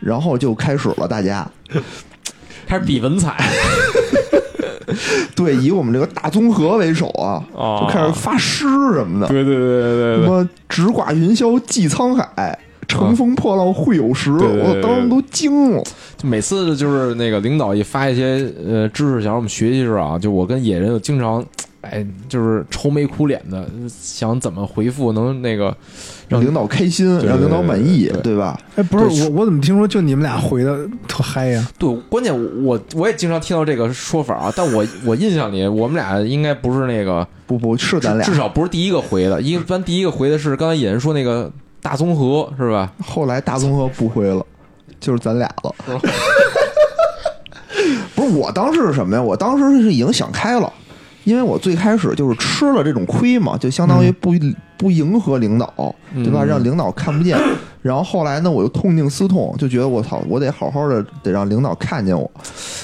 [0.01, 1.49] 然后就开始了，大家
[2.67, 3.37] 开始比文采。
[5.35, 7.43] 对，以我们这个大综合为首啊，
[7.81, 9.27] 就开始发诗什么的。
[9.27, 14.31] 对对对对对，什么直挂云霄济沧海，乘风破浪会有时。
[14.31, 15.83] 我当时都惊了。
[16.17, 21.45] 就每次就是那个领导一发一些呃知识想让我们学习时候啊，就我跟野人就经常。
[21.87, 25.77] 哎，就是愁眉苦脸的，想怎么回复能那个
[26.27, 28.59] 让领导开心，让领导满意，对吧？
[28.75, 31.67] 哎，不是我，我怎么听说就你们俩回的特嗨呀？
[31.77, 32.33] 对，关键
[32.63, 42.91] 我我也经常听到这个说法啊，但我我印象里我们俩应该不是那个，不不是咱俩，至少不是第一个回的，一般第一个回的是刚才野人说那个大综合是吧？
[43.05, 44.45] 后来大综合不回了，
[44.99, 45.73] 就是咱俩了。
[48.15, 49.21] 不是，我当时是什么呀？
[49.21, 50.71] 我当时是已经想开了。
[51.25, 54.33] 因为我最开始就是吃了这种亏嘛，就相当于不
[54.77, 56.43] 不迎合领导，对吧？
[56.43, 57.37] 让领导看不见，
[57.81, 62.29] 然后后来呢，我又痛定思痛，就觉得我操，我得好好的得让领导看见我。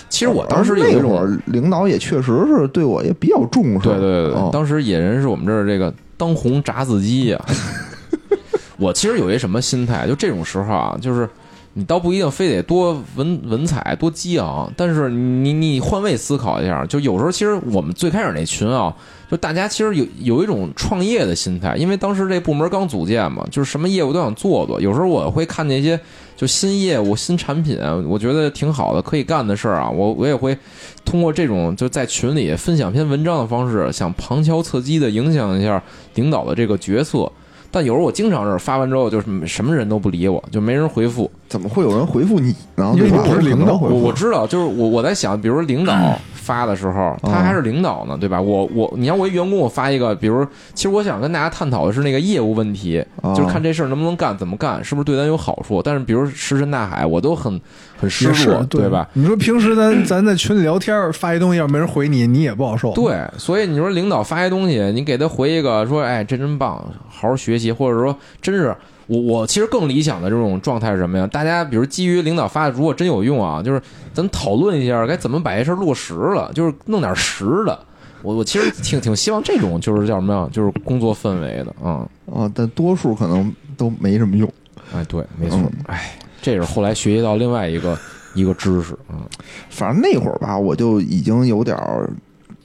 [0.10, 3.88] 其实我当时那会儿领导也确实是对我也比较重视。
[3.88, 7.40] 对对对，当时野人是我们这儿这个当红炸子鸡呀。
[8.78, 11.30] 我其实有一什么心态，就这种时候啊，就是。
[11.74, 18.94] 你倒不一定非得多文文采多激昂，但是你你换位思考一下，就有时候其实我们最开始那群啊，
[19.30, 24.82] 就大家其实有有一种创业的心态，因为当时这部门刚组建嘛，就是什么业务都想做做。
[24.82, 25.98] 有时候我会看那些
[26.36, 27.80] 就新业务、新产品，
[28.10, 30.58] 我觉得挺好的，可以干的事儿啊，我我也会
[31.06, 35.82] 通过这种就在群里分享篇文章的方式，想旁敲侧击的影响一下
[36.16, 37.32] 领导的这个决策。
[37.74, 41.32] 但有时候我经常是发完之后，就是什么人都不理我，就没人回复。
[41.52, 42.92] 怎么会有人回复你呢？
[42.96, 45.94] 因为不是领导，我我知道，就是我我在想，比如领导。
[46.42, 48.42] 发的时候，他还是领导呢，对吧？
[48.42, 53.02] 我我，你让我一员工，我发一个，比如，其实我想跟大家探讨的是那个业务问题，
[53.36, 55.84] 就是看这事儿能不能干，怎么干，是不是对咱有好处。
[55.84, 57.62] 但是，比如石沉大海，我都很
[57.96, 59.08] 很失落，对吧？
[59.14, 62.92] 你说平时咱咱在群里聊天，发一东西要没人回你，你也不好受。
[62.94, 68.76] 对，所以你说领导发一东西，你给他回一个说，哎，这真棒，好好学习，或者说真是。
[69.12, 71.28] 我我其实更理想的这种状态是什么呀？
[71.28, 73.82] 大家比如基于领导发的，如果真有用啊，就是
[74.14, 77.78] 咱讨论一下该怎么把这事儿落实了，就是弄点实的。
[78.22, 80.48] 我我其实挺挺希望这种就是叫什么呀？
[80.50, 82.50] 就是工作氛围的啊啊！
[82.56, 84.50] 但多数可能都没什么用。
[84.94, 85.60] 哎，对，没错。
[85.88, 88.00] 哎，这是后来学习到另外一个
[88.34, 89.28] 一个知识啊。
[89.70, 92.10] 反正那会儿吧，我就已经有点儿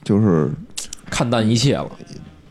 [0.03, 0.49] 就是
[1.09, 1.91] 看淡一切了。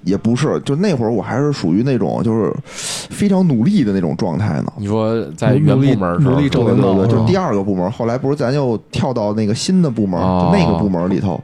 [0.06, 4.72] 也不是，就那会儿我还是属于那种就是非常努力的那种状态呢。
[4.78, 10.20] 你说在原部门努力挣领导，就第二个部门，后来不是咱又跳到那个新的部门，
[10.52, 11.42] 那个部门里头，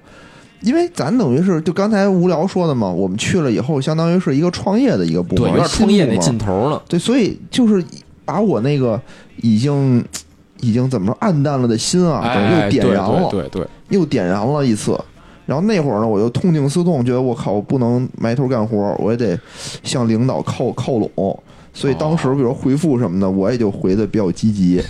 [0.60, 6.80] 因为咱等于是就刚才无聊说的嘛，我们去了以后，相当于是一个创业的一个部门，有点创业那劲头了。
[6.88, 7.84] 对，所以就是
[8.24, 9.00] 把我那个
[9.38, 10.04] 已经
[10.60, 12.22] 已经怎么说暗淡了的心啊，
[12.62, 14.96] 又点燃了，对对，又点燃了一次。
[15.52, 19.38] 然后那会儿呢，我就痛定思痛，觉得我靠，我不能埋头干活，我也得
[19.84, 21.42] 向领导靠靠拢。
[21.74, 24.82] 所以当时，比如回复什么的，我也就回的比较积极。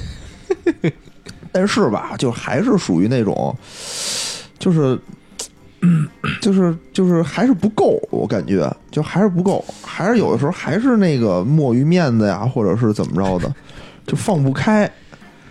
[1.50, 3.52] 但是吧，就还是属于那种，
[4.56, 4.96] 就是，
[6.40, 13.52] 就是就是还是不够，我感觉就还是不够，还是有的时候还是那个墨于面子呀，或者是怎么着的，
[14.06, 14.88] 就放不开。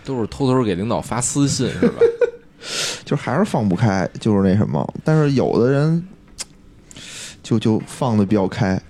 [0.06, 1.95] 都是偷偷给领导发私信是吧？
[3.12, 4.88] 就还是放不开，就是那什么。
[5.04, 6.02] 但是有的人
[7.43, 8.82] 就就放的比较开，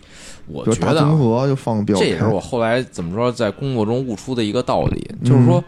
[0.46, 1.98] 我觉得综合就放的比较。
[1.98, 5.64] 这也是我后来怎么说，在工作中悟出的一个道理，就是说，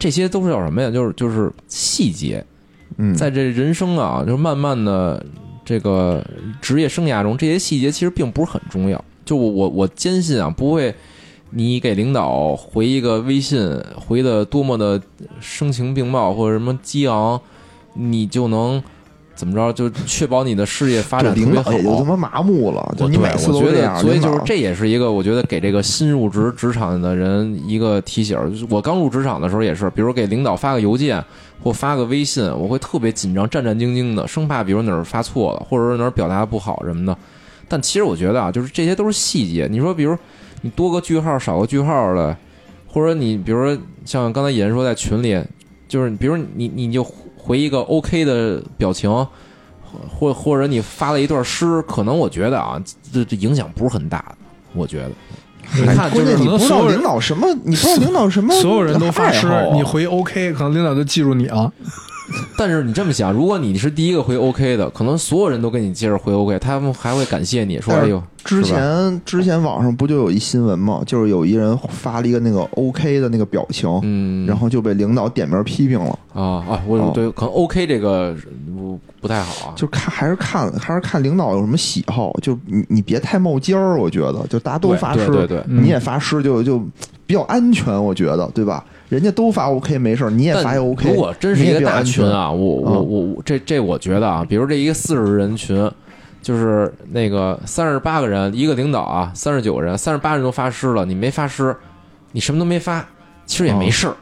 [0.00, 0.90] 这些都是叫什么呀？
[0.90, 2.44] 就是就是细节。
[2.96, 5.24] 嗯，在这人生啊，就是慢慢的
[5.64, 6.26] 这个
[6.60, 9.04] 职业生涯中，这些细节其实并不是很重要。
[9.24, 10.92] 就我我我坚信啊，不会。
[11.52, 15.00] 你给领导回一个微信，回的多么的
[15.40, 17.40] 声情并茂或者什么激昂，
[17.94, 18.80] 你就能
[19.34, 19.72] 怎么着？
[19.72, 21.72] 就确保你的事业发展特别好。
[21.72, 22.94] 也就他妈麻木了。
[22.96, 28.38] 就你每次都这样，所以就是这也是一个我觉得给这个新入职职场的人一个提醒。
[28.70, 31.20] 我刚入职场的时候也是，比如给领导发个邮件
[31.64, 37.16] 或发个微信，我会特别紧张、战战兢兢的，生怕比如哪儿发错了，或者说哪儿表达不好什么的。
[37.66, 39.66] 但其实我觉得啊，就是这些都是细节。
[39.68, 40.16] 你说，比如。
[40.62, 42.36] 你多个句号少个句号的，
[42.86, 45.42] 或者你比如说像刚才野人说在群里，
[45.88, 47.02] 就是比如你你就
[47.36, 49.10] 回一个 OK 的表情，
[50.08, 52.80] 或或者你发了一段诗，可能我觉得啊，
[53.12, 54.34] 这这影响不是很大的，
[54.74, 55.10] 我觉得。
[55.72, 61.72] 你看，就是你不知道领导什么，你不知道领导什么，所有人都发诗，你回 OK，可能领导就记住你了。
[62.56, 71.02] 但是你这么想，如果你是第一个回 OK 的，可能所有人都跟你接着回 OK，他们还会感谢你说：“哎呦。”之前之前网上不就有一新闻吗？
[71.06, 76.82] 就是有一人发了一个那个 OK 的那个表情，嗯，然后就被领导点名批评了啊啊！
[76.86, 78.34] 我对可能 OK 这个
[78.74, 86.78] 不不太好啊，就看还是看还是看领导有什么喜好，就你你别太冒尖儿，我觉得就大家都发诗，对对，你也发诗就就
[87.26, 88.82] 比较安全，我觉得对吧？
[89.10, 91.10] 人家都发 OK 没事你也发 OK。
[91.10, 95.90] 如果真是一个大群啊，我我我这这我觉得啊，比如这一个四十人群，
[96.40, 101.74] 就是那个三十八个人，一个领导啊，三十九个人，三十八人都发诗了，你没发诗，
[102.30, 103.04] 你什么都没发，
[103.46, 104.14] 其实也没事儿。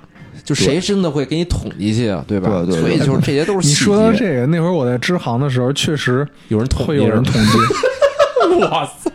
[0.43, 2.25] 就谁真的会给你统计去啊？
[2.27, 2.49] 对吧？
[2.65, 2.81] 对对。
[2.81, 7.59] 所以就是这些都是你说到这个，那会儿我在支行的时候，确实有人统会有人统计。
[8.65, 9.11] 哇塞，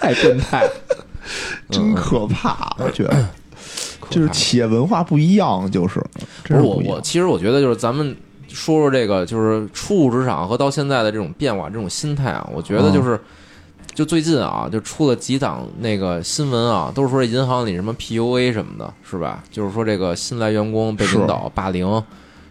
[0.00, 0.66] 太变态，
[1.70, 2.74] 真可怕！
[2.80, 3.24] 我觉得。
[4.14, 6.00] 就是企业文化不一样，就是
[6.44, 8.16] 不是我我其实我觉得就是咱们
[8.48, 13.18] 说说这个，就是初入职场和到现在的这种变化，这种心态啊，我觉得就是
[13.94, 19.42] 就最近啊，就出了几档那个新闻啊，都是说这银行里什么 PUA 什么的，是吧？
[19.50, 22.02] 就是说这个新来员工被领导霸凌、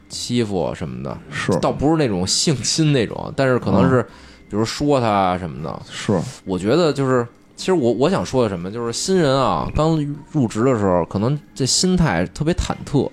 [0.10, 1.52] 欺负什么的，是。
[1.60, 4.02] 倒不是那种性侵那种，但是可能是
[4.50, 5.82] 比如说他什么的。
[5.90, 9.98] 是，我觉得就是，其实我我想说的什么，就是新人啊，刚
[10.32, 13.10] 入职的时候，可能这心态特别忐忑。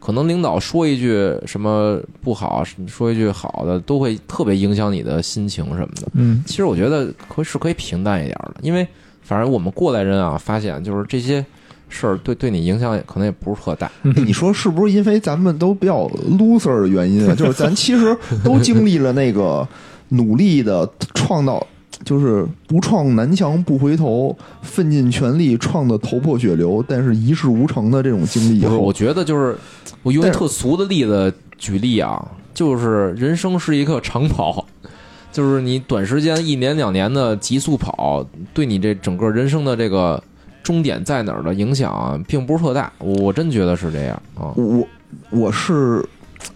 [0.00, 6.02] 可能领导说一句什么不好，说一句好的，都会特别影响你的心情什么的。
[6.12, 8.86] 嗯，其实我觉得可是可以平淡一点的，因为
[9.22, 11.42] 反正我们过来人啊，发现就是这些
[11.88, 13.90] 事儿对对你影响可能也不是特大。
[14.02, 16.06] 你说是不是因为咱们都比较
[16.38, 17.34] loser 的原因啊？
[17.34, 18.14] 就是咱其实
[18.44, 19.66] 都经历了那个
[20.10, 21.66] 努力的创造。
[22.04, 28.64] 就是不撞南墙不回头，奋尽全力撞的头破血流，但是一事无成的这种经历。
[28.66, 29.56] 我觉得就是
[30.02, 34.64] 我用特俗的例子举例啊，就是人生是一个长跑，
[35.32, 40.22] 就是你短时间一年两年的急速跑，对你这整个人生的这个
[40.62, 42.92] 终点在哪儿的影响，啊并不是特大。
[42.98, 44.52] 我真觉得是这样啊。
[44.56, 44.86] 我
[45.30, 46.04] 我是。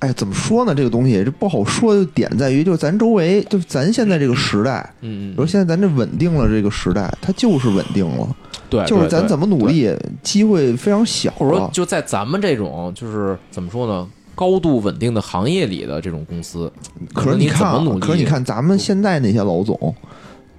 [0.01, 0.75] 哎，怎么说呢？
[0.75, 8.37] 这个东西这不好说的点在于，就是咱周围，就咱现在这个时代，嗯，比如现在咱这稳定了这个时代，它就是稳定了，
[8.71, 9.91] 对，就是咱怎么努力，
[10.23, 11.31] 机会非常小。
[11.33, 16.71] 或者说，就在咱们这种就是怎么说呢，高度稳定的行业里的这种公司，
[17.13, 19.95] 可是你看，可是你看咱们现在那些老总。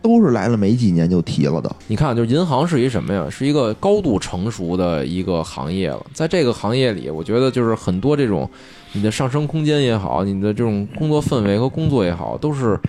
[0.02, 1.74] 都是来了没几年就提了的。
[1.88, 3.28] 你看，就是银行是一什么呀？
[3.30, 6.06] 是一个高度成熟的一个行业了。
[6.14, 8.50] 在这个行业里，我觉得就是很多这种
[8.94, 12.80] 你的上升空间也好，你的这种工作氛围和工作也好，都是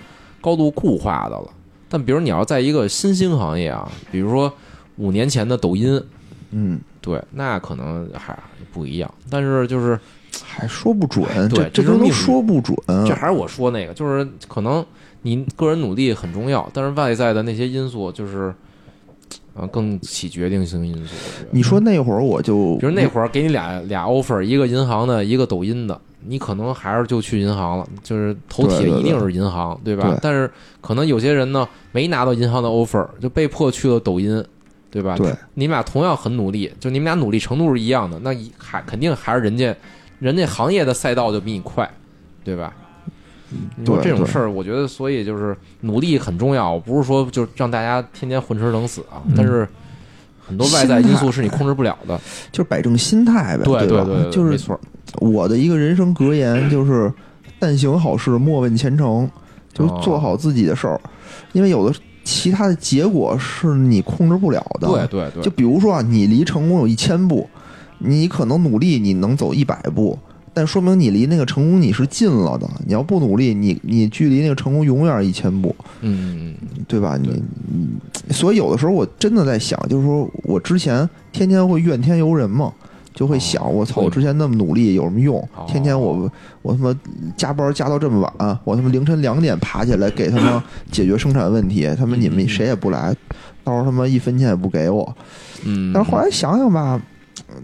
[0.40, 1.50] 高度固化的了。
[1.88, 4.52] 但比如你要在一个新兴行业啊，比如说
[4.96, 6.00] 五年前的抖音，
[6.52, 8.38] 嗯，对，那可能还
[8.72, 9.12] 不一样。
[9.28, 9.98] 但是就是
[10.44, 12.76] 还说不准，对，这都说不准。
[13.06, 14.84] 这还是我说那个，就是可能。
[15.22, 18.54] 你个人努力很重要，但是外在的那些因素就是，
[19.54, 21.14] 啊，更起决定性因素。
[21.50, 30.18] 你说那会儿我就，比如那会儿给你俩俩 offer，一个银行的，一个抖音的，你可能还是就去银行了，就是头铁一定是银行，对吧？
[30.22, 30.50] 但是
[30.80, 34.42] 可能有些人呢，没拿到银行的 offer，就被迫去了抖音，
[34.90, 35.16] 对吧？
[35.16, 39.76] 对，你们俩同样很努力，就你们俩努力程度是一样的，那还肯定还是人家，
[40.18, 41.88] 人家行业的赛道就比你快，
[42.42, 42.72] 对吧？
[43.76, 46.78] 你说这种事儿，我觉得，所以就是努力很重要。
[46.78, 49.68] 不是说就让大家天天混吃等死啊，但是
[50.38, 52.18] 很多外在因素是你控制不了的，
[52.52, 53.64] 就是摆正心态呗。
[53.64, 54.78] 对对对，就是没错。
[55.20, 57.12] 我的一个人生格言就是
[57.58, 59.28] “但行好事，莫问前程”，
[59.74, 61.00] 就做好自己的事儿。
[61.52, 64.86] 因为有的其他的结果是你控制不了的。
[64.86, 65.42] 对对对。
[65.42, 67.48] 就比如说啊，你离成功有一千步，
[67.98, 70.16] 你可能努力你能走一百步。
[70.52, 72.68] 但说明你离那个成功你是近了的。
[72.86, 76.54] 你要不努力，你你距离那个成功永远一千步，嗯，
[76.88, 77.16] 对吧？
[77.22, 77.42] 你
[78.30, 82.72] 所以有的时候我真的在想，就是说我之前天天会怨天尤人嘛，
[83.14, 85.48] 就会想，我操，我之前那么努力有什么用？
[85.68, 86.30] 天天我
[86.62, 86.94] 我他妈
[87.36, 93.14] 加班加到这么晚，我他妈凌晨两点爬起来给他们 解决生产问题，他们你们谁也不来，
[93.62, 95.16] 到时候他妈一分钱也不给我。
[95.64, 97.00] 嗯，但是后来想想吧。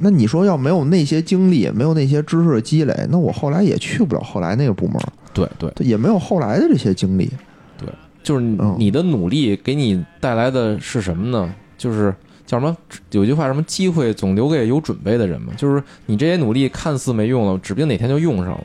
[0.01, 4.97] 那你说要没有那些经历，没有那些知识的积累，那我后来也去不了后来那个部门。
[5.33, 7.31] 对对，也没有后来的这些经历。
[7.79, 7.89] 对，
[8.23, 8.45] 就是
[8.79, 11.55] 你的努力给你带来的是什么呢？
[11.77, 12.15] 就是
[12.47, 12.77] 叫什么？
[13.11, 13.63] 有句话什么？
[13.65, 15.53] 机会总留给有准备的人嘛。
[15.57, 18.65] 就是你这些努力看似没用了，指不定哪天就用上了。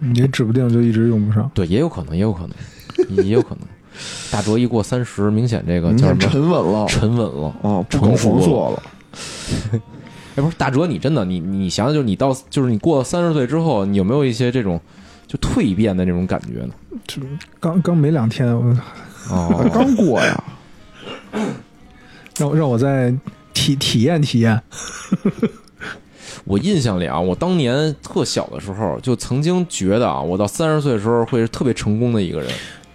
[0.00, 1.50] 嗯，也指不定就一直用不上。
[1.54, 3.60] 对，也有可能，也有可能，也有可能。
[4.30, 6.20] 大哲一过三十，明显这个叫什么？
[6.20, 8.82] 沉稳了，沉稳了，哦，成熟了。
[10.36, 14.80] 哎，不是大哲，你真的，你你想想，就是你到，就是你过了三十岁之后，你有没有一些这种
[15.26, 16.74] 就蜕变的那种感觉呢？
[17.06, 17.20] 就
[17.58, 18.70] 刚刚没两天，哦，
[19.74, 20.44] 刚过呀，
[22.38, 23.12] 让让我再
[23.52, 24.60] 体体验体验。
[26.44, 32.48] 我印象里啊，我当年特小的时候，就曾经觉得啊，我到三十岁的时候会是特别成功的一个人。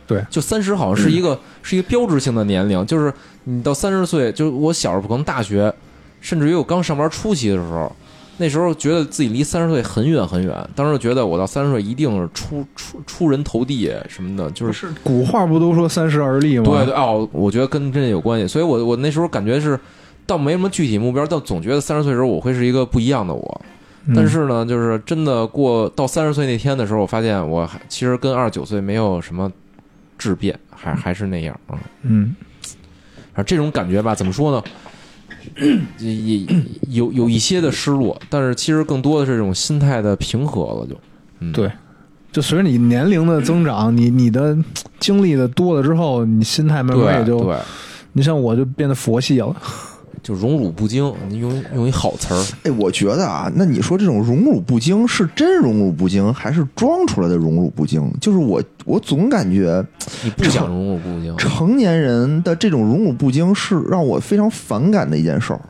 [0.07, 3.13] 对，就三十好像是一个是一个标志性的年龄，就是
[3.43, 5.73] 你到三十岁，就是我小时候可能大学。
[6.26, 7.95] 甚至于我刚上班初期的时候，
[8.38, 10.69] 那时候觉得自己离三十岁很远很远。
[10.73, 16.63] 当时觉得我到三十岁一定是出出出人头地什么的，就是古话不都说三十而立吗？
[16.65, 18.47] 对对哦，我觉得跟这有关系。
[18.47, 19.80] 所以我我那时候感觉是，
[20.26, 23.61] 倒没什么具体目标，但总觉得三十岁的时候我会是一个不一样的我。
[24.15, 29.51] 但是呢，就是真的过到三十岁那天的时候，我发现我还其实跟二十九岁没有什么
[30.17, 31.78] 质变，还还是那样啊。
[32.01, 32.36] 嗯，
[33.34, 34.63] 反正这种感觉吧，怎么说呢？
[35.99, 36.45] 也也
[36.89, 41.71] 有有一些的失落，但是其实更多的是这种心态的平和了，就，对，
[42.31, 44.57] 就随着你年龄的增长，你你的
[44.99, 47.53] 经历的多了之后，你心态慢慢也就，
[48.13, 49.55] 你像我就变得佛系了。
[50.26, 52.43] 就荣辱不惊，你用用一好词儿。
[52.63, 58.11] 哎，我觉得啊，那你说这种荣辱不惊是真荣辱不惊，还是装出来的荣辱不惊？
[58.19, 59.86] 就是我，我总感觉
[60.23, 61.38] 你不想荣辱不惊。
[61.38, 65.61] 成年人的这种荣辱不惊是让我非常反感的一件事儿，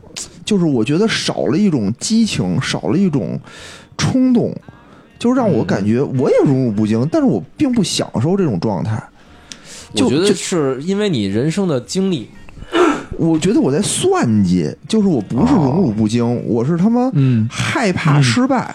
[0.42, 3.38] 就是我觉得少了一种激情，少了一种
[3.98, 4.56] 冲动，
[5.18, 9.06] 就让我感觉我也荣辱不惊，但是我并不享受这种状态。
[9.92, 12.30] 我觉得是因为你人生的经历。
[13.18, 17.10] 我觉得我在算计，就是我不是荣辱不惊，我是他妈
[17.50, 18.74] 害怕失败。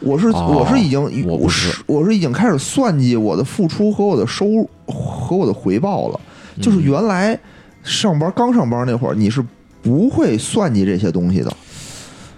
[0.00, 4.46] 我是我是已经我是我是已经开始算计我的付出和我的收
[4.86, 6.20] 和我的回报了。
[6.60, 7.38] 就是原来
[7.82, 9.44] 上班刚上班那会儿，你是
[9.82, 11.50] 不会算计这些东西的。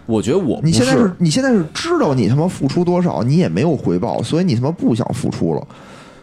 [0.07, 5.67] 我觉得我你现在是你现在是知道你他妈付出多少，你也没有回报，所以你他妈不想付出了。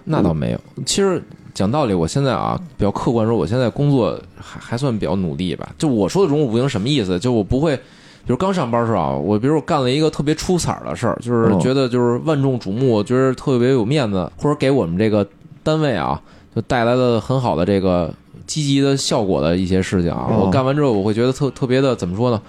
[0.04, 1.22] 那倒没有，其实。
[1.60, 5.68] 讲道理，我现在啊比较客观说，我现在工作还还算比较努力吧。
[5.78, 7.20] 就我说的荣辱不惊什么意思？
[7.20, 15.28] 就我不会，比如刚上班时候啊，我比如我干了一个特别出彩的事儿，就是觉得就是万众瞩目，觉得特别有面子，或者给我们这个
[15.62, 16.22] 单位啊
[16.56, 18.14] 就带来了很好的这个
[18.48, 22.42] 积极的效果的一些事情啊，我干完之后我会觉得特特别的怎么说呢？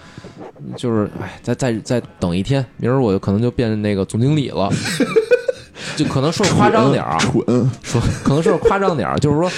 [0.77, 4.71] 就是哎，再再再等一天，明儿我就可能就变那个总经理了。
[6.03, 9.51] 就可能说夸张点儿啊，蠢，说可能说夸张点儿，就是说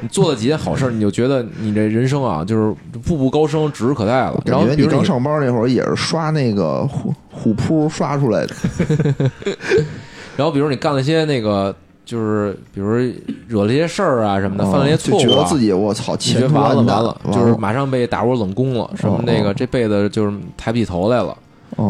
[0.00, 2.72] 你做了几件好事，你就觉得你这人生啊，就是
[3.04, 4.40] 步步高升，指日可待了。
[4.44, 8.54] 感觉你刚上班那会儿也是刷那个虎虎扑刷出来的。
[10.36, 11.74] 然后比如你干了些那个，
[12.04, 12.90] 就是比如
[13.48, 21.36] 惹了些事儿啊什么的，犯了些错误，觉得自己我操，前途完了完了，就是马上被打入冷宫了，什么那个这辈子就是抬不起头来了。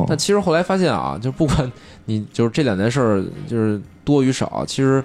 [0.08, 1.70] 但其实后来发现啊，就不管。
[2.06, 5.02] 你就是这两件事儿，就是多与少，其实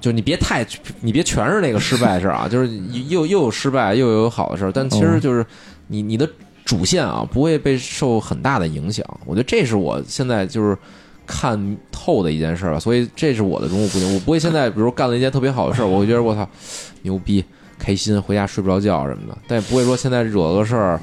[0.00, 0.66] 就你别太，
[1.00, 2.68] 你别全是那个失败事儿啊， 就是
[3.08, 5.46] 又又有失败，又有好的事儿，但其实就是
[5.86, 6.28] 你你的
[6.64, 9.06] 主线啊，不会被受很大的影响。
[9.24, 10.76] 我觉得这是我现在就是
[11.24, 14.12] 看透的一件事儿，所以这是我的荣辱不惊。
[14.12, 16.44] 我不会现在比如干了一件特别好的事儿， 我会觉得我操
[17.02, 17.44] 牛逼，
[17.78, 21.00] 开心，回家睡不着觉什么的，但也不会说现在惹了个事儿。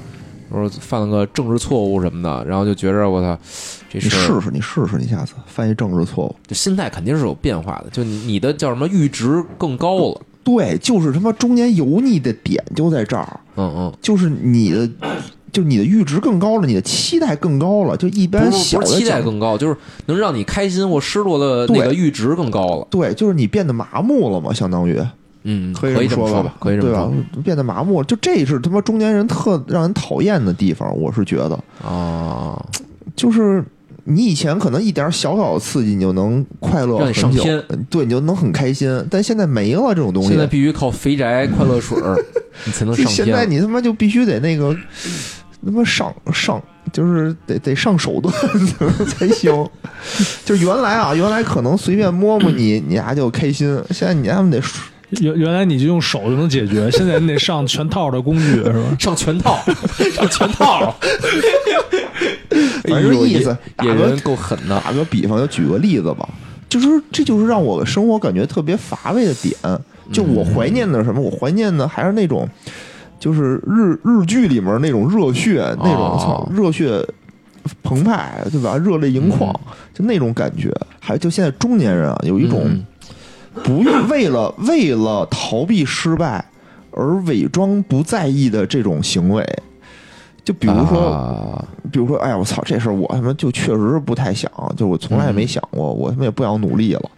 [0.52, 3.38] 说犯了个政治错误什么的，然后就觉着我操，
[3.90, 7.90] 这你试试，你试试，你下次犯一政治错误，就心态肯定是有变化的。
[7.90, 10.20] 就你你的叫什么阈值更高了？
[10.44, 13.40] 对，就是他妈中间油腻的点就在这儿。
[13.56, 14.88] 嗯嗯，就是你的，
[15.52, 17.96] 就你的阈值更高了，你的期待更高了。
[17.96, 19.76] 就一般小的期待更高，就是
[20.06, 22.86] 能让你开心或失落的那个阈值更高了。
[22.90, 25.00] 对，就是你变得麻木了嘛，相当于。
[25.44, 27.12] 嗯，可以这么说吧，可以这么说，
[27.42, 32.64] 变得麻木，就这是他妈中年人特让人讨厌的地方，我是觉得啊，
[33.16, 33.64] 就是
[34.04, 37.42] 你以前可能一点小小的刺激你就能快乐很久，
[37.90, 41.98] 对，你就能很开心，但现在没了这种东西，现在必须靠肥宅快乐水
[42.64, 43.26] 你才能上天。
[43.26, 44.76] 现在你他妈就必须得那个
[45.64, 46.62] 他妈上上，
[46.92, 48.32] 就是得得上手段
[49.06, 49.52] 才行。
[50.44, 54.60] 就原来啊，原来可能随便摸摸你，你俩就开心，现在你他妈得。
[55.20, 58.96] 原原来你就用手就能解决，现在你得上全套的工具是吧？
[58.98, 59.58] 上全套，
[60.14, 60.94] 上全套。
[62.84, 64.80] 反正意思，野人够狠的。
[64.80, 66.28] 打个比方，就举个例子吧，
[66.68, 69.54] 就是这就是让我生活感觉特别乏味的点。
[70.12, 71.20] 就我怀念的什么？
[71.20, 72.48] 我怀念的还是那种，
[73.18, 77.02] 就是日日剧里面那种热血，那种操热血
[77.82, 78.76] 澎湃，对吧？
[78.76, 79.52] 热泪盈眶，
[79.94, 80.70] 就那种感觉。
[81.00, 82.68] 还就现在中年人啊，有一种。
[83.64, 86.44] 不用为了为了逃避失败
[86.90, 89.46] 而伪装不在意的这种行为，
[90.44, 97.10] 就比如说，比如说，哎呀，我操，这事儿我他妈就确实是不太想，就我从来也没想过，我他妈也不想努力了，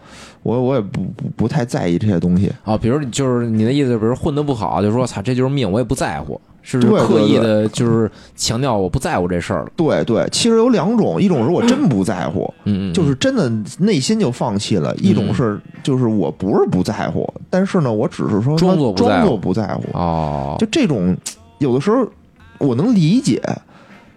[0.42, 2.76] 我我也不不不太在意这些东西啊。
[2.76, 6.40] 比如就是你的意思，比如混的不好，就说操，这就是命，我也不在乎。
[6.66, 9.70] 是刻意的，就是强调我不在乎这事儿了。
[9.76, 20.56] 对对，其实有两种，一种是我真不在乎，嗯嗯，就是真的内心就放弃了；一种是就是我不是不在乎，但是呢，我只是说装作装作不在乎哦。
[20.58, 21.14] 就这种，
[21.58, 22.08] 有的时候
[22.56, 23.42] 我能理解，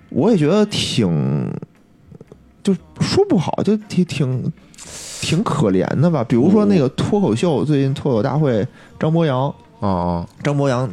[0.08, 1.52] 我也觉得挺，
[2.64, 4.54] 就说不好，就挺挺
[5.20, 6.24] 挺可怜的吧。
[6.24, 8.66] 比如说那个脱口秀，最近脱口大会，
[8.98, 10.90] 张博洋啊，张博洋。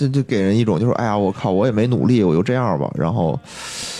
[0.00, 3.38] 就就给人一种就是，哎呀，我靠，我也没努力，我就这样吧，然后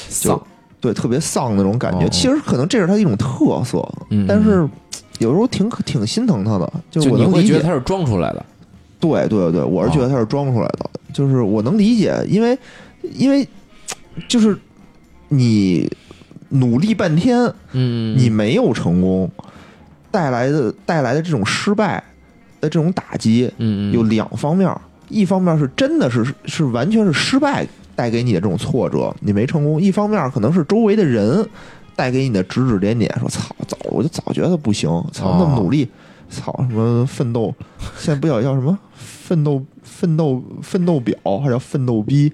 [0.08, 0.40] 丧，
[0.80, 2.08] 对，特别丧那种感觉。
[2.08, 3.86] 其实可能这是他一种特色，
[4.26, 4.66] 但是
[5.18, 6.72] 有时候挺挺心疼他的。
[6.90, 8.42] 就我能理解他是装出来的，
[8.98, 10.88] 对对对，我是觉得他是装出来的。
[11.12, 12.58] 就是我能理解，因为
[13.02, 13.46] 因为
[14.26, 14.56] 就是
[15.28, 15.90] 你
[16.48, 19.30] 努力半天，嗯，你没有成功，
[20.10, 22.02] 带来的带来的这种失败。
[22.62, 24.70] 的这种打击，嗯，有两方面，
[25.10, 31.46] 一方面是真的是是完全是失败带给你的这种挫折，你没成功；一方面可能是周围的人
[31.94, 35.86] 带给你的指指点点，说操，早我就早觉得不行，操，那么努力，
[36.30, 37.54] 操，什么奋斗，
[37.98, 42.32] 现在不叫叫什么奋斗奋斗奋斗表，还叫奋斗逼，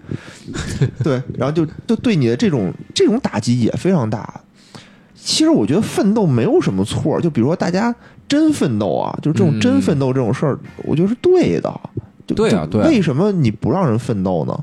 [1.03, 4.41] 对，然后就就对你的这种这种打击也非常大。
[5.15, 7.93] 其实我觉得奋斗没有什么错，就比如说大家
[8.29, 11.81] 真奋斗啊，就这种真奋斗这种事儿，我觉得是对的。
[12.35, 12.83] 对啊，对。
[12.83, 14.59] 为什么你不让人奋斗呢？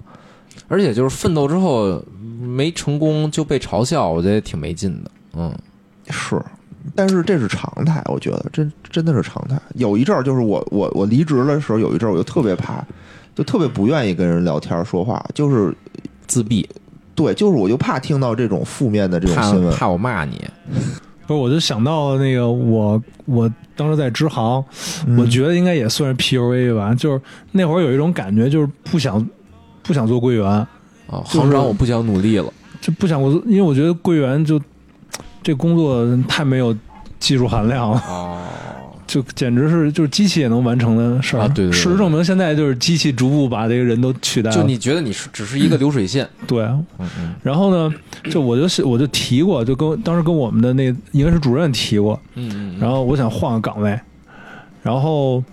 [0.68, 2.04] 而且就是奋斗之后
[2.42, 5.12] 没成功就被嘲笑，我觉得挺没劲的。
[5.36, 5.54] 嗯，
[6.10, 6.42] 是，
[6.96, 9.60] 但是这是常态，我觉得真真的是常态。
[9.76, 12.84] 有一阵儿就是我我我离职的时候，有一阵儿我就特别怕，
[13.36, 15.76] 就特别不愿意跟人聊天说话，就是
[16.28, 16.68] 自闭。
[17.16, 20.44] 对，就是我就怕听到这种负面的这种新闻，怕我骂你。
[21.26, 24.64] 不是，我就想到那个我我当时在支行，
[25.18, 26.94] 我觉得应该也算是 PUA 吧。
[26.94, 27.22] 就是
[27.52, 29.26] 那会儿有一种感觉，就是不想
[29.82, 30.68] 不想做柜员啊，
[31.26, 32.52] 行长，我不想努力了，
[32.82, 34.62] 就不想我，因为我觉得柜员就
[35.42, 36.76] 这工作太没有
[37.20, 38.42] 技术含量了啊。
[39.06, 41.48] 就简直是就是机器也能完成的事儿啊！
[41.50, 44.56] 对，事实证明现在就是机器逐步把这个人都取代了。
[44.56, 46.28] 就你觉得你是只是一个流水线？
[46.48, 46.68] 对，
[47.42, 47.94] 然后呢，
[48.32, 52.80] 就我就我就提过，就跟当时跟我们的那应该是主任提过，嗯嗯。
[52.80, 54.00] 然后我想换个岗位，
[54.82, 55.44] 然后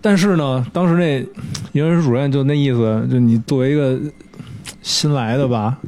[0.00, 1.18] 但是呢，当时那
[1.72, 3.98] 应该是主任就那意思，就你作为一个
[4.82, 5.78] 新来的吧，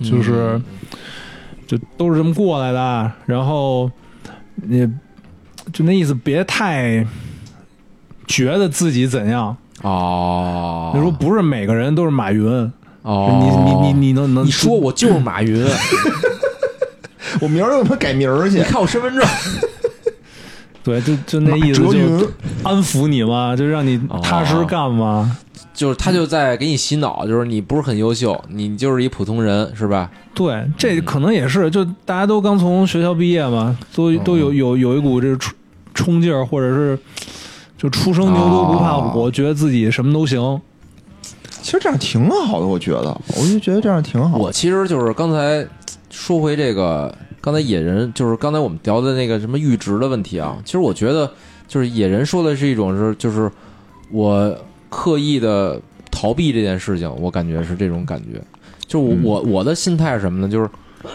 [0.00, 0.60] 就是
[1.66, 3.90] 就都是这么过来的，然后
[4.54, 4.88] 你。
[5.72, 7.06] 就那意思，别太
[8.26, 10.92] 觉得自己怎样哦。
[10.94, 13.38] 你说不是每个人都是马云哦。
[13.40, 15.66] 你你你你能能你说我就是马云，
[17.40, 18.58] 我明儿我他改名去。
[18.58, 19.24] 你看我身份证。
[20.84, 22.30] 对，就就那意思，就
[22.62, 25.38] 安抚你嘛，就让你踏实干嘛。
[25.72, 30.10] 就是他就在给你洗脑，就是你不是很优秀，你就是一普通人，是吧？
[30.34, 35.54] 对，这可能也是，就大家都刚从学校毕业嘛，都都有有有一股这冲
[35.94, 36.98] 冲劲儿，或者是
[37.78, 40.60] 就初生牛犊不怕虎，觉得自己什么都行。
[41.62, 44.36] 其实这样挺好的，我觉得，我就觉得这样挺好。
[44.36, 45.66] 我其实就是刚才
[46.10, 50.56] 说回这个，刚才野人就是刚才我们聊的那个什么阈值的问题啊。
[50.64, 51.30] 其实我觉得，
[51.68, 53.50] 就是野人说的是一种是，就是
[54.10, 54.56] 我。
[54.94, 55.80] 刻意的
[56.10, 58.38] 逃避这件事情，我感觉是这种感觉。
[58.86, 60.46] 就我我的心态是什么呢？
[60.46, 60.68] 就是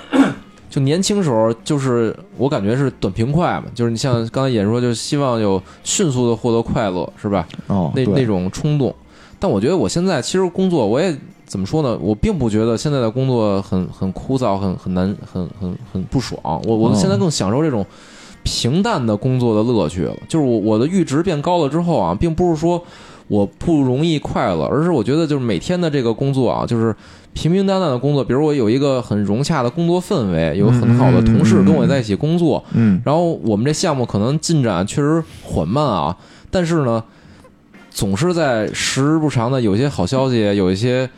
[0.67, 3.65] 就年轻时候，就是我感觉是短平快嘛。
[3.75, 7.47] 就是你像刚才野人说，就希望有迅速的获得快乐，是吧？
[7.67, 8.95] 哦，那那种冲动。
[9.37, 11.15] 但我觉得我现在其实工作，我也
[11.47, 11.97] 怎么说呢？
[11.99, 16.61] 我并不觉得现在的工作很很枯燥，很很难，很很很不爽。
[16.67, 17.83] 我我现在更享受这种
[18.43, 20.13] 平淡的工作的乐趣了。
[20.27, 22.83] 就是我我的阈值变高了之后啊，并不是说。
[23.29, 26.95] 我不容易快乐，而是我觉得就是每天的这个工作啊，就是
[27.33, 28.23] 平平淡淡的工作。
[28.23, 32.63] 比如我有一个很融洽的工作氛围，有很好的同事跟我在一起工作。
[32.71, 36.15] 嗯，然后我们这项目可能进展确实缓慢啊，
[36.49, 37.03] 但是呢，
[37.97, 41.09] 总是在时日不长的有些好消息，有一些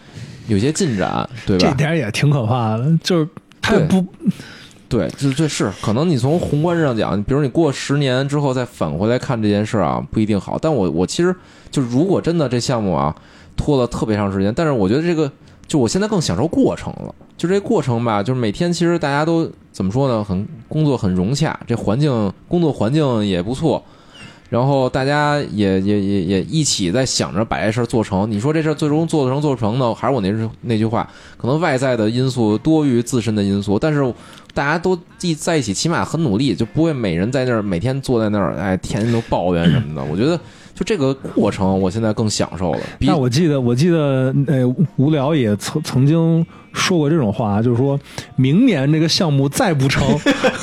[0.47, 1.67] 有些进展，对吧？
[1.67, 3.27] 这点也挺可怕的，就是
[3.61, 4.05] 太不。
[4.87, 10.57] 对，这这是可能你从宏观上讲，比如你过十年之后再返回来看这件事啊，不一定好。
[10.57, 11.35] 但我我其实
[11.69, 13.13] 就如果真的这项目啊
[13.57, 15.29] 拖了特别长时间，但是我觉得这个
[15.67, 17.13] 就我现在更享受过程了。
[17.35, 20.23] 就这过程吧，就是每天其实大家都怎么说呢？
[20.23, 23.83] 很工作很融洽，这环境工作环境也不错。
[24.49, 28.29] 然后大家也也也也一起在想着把这事儿做成。
[28.29, 29.93] 你说这事儿最终做成做不成呢？
[29.93, 33.77] 还是我那句那句话，可能外在的因素多于自身的因素。
[33.77, 34.13] 但是
[34.53, 40.03] 大家都一在一起，起码很努力，就不会每人在那儿每天坐在那儿，哎，天天都抱怨什么的。
[40.11, 40.35] 我觉得
[40.73, 42.79] 就这个过程，我现在更享受了。
[42.99, 46.43] 那我记得我记得呃，无聊也曾曾经
[46.73, 47.99] 说过这种话，就是说
[48.35, 50.05] 明年这个项目再不成，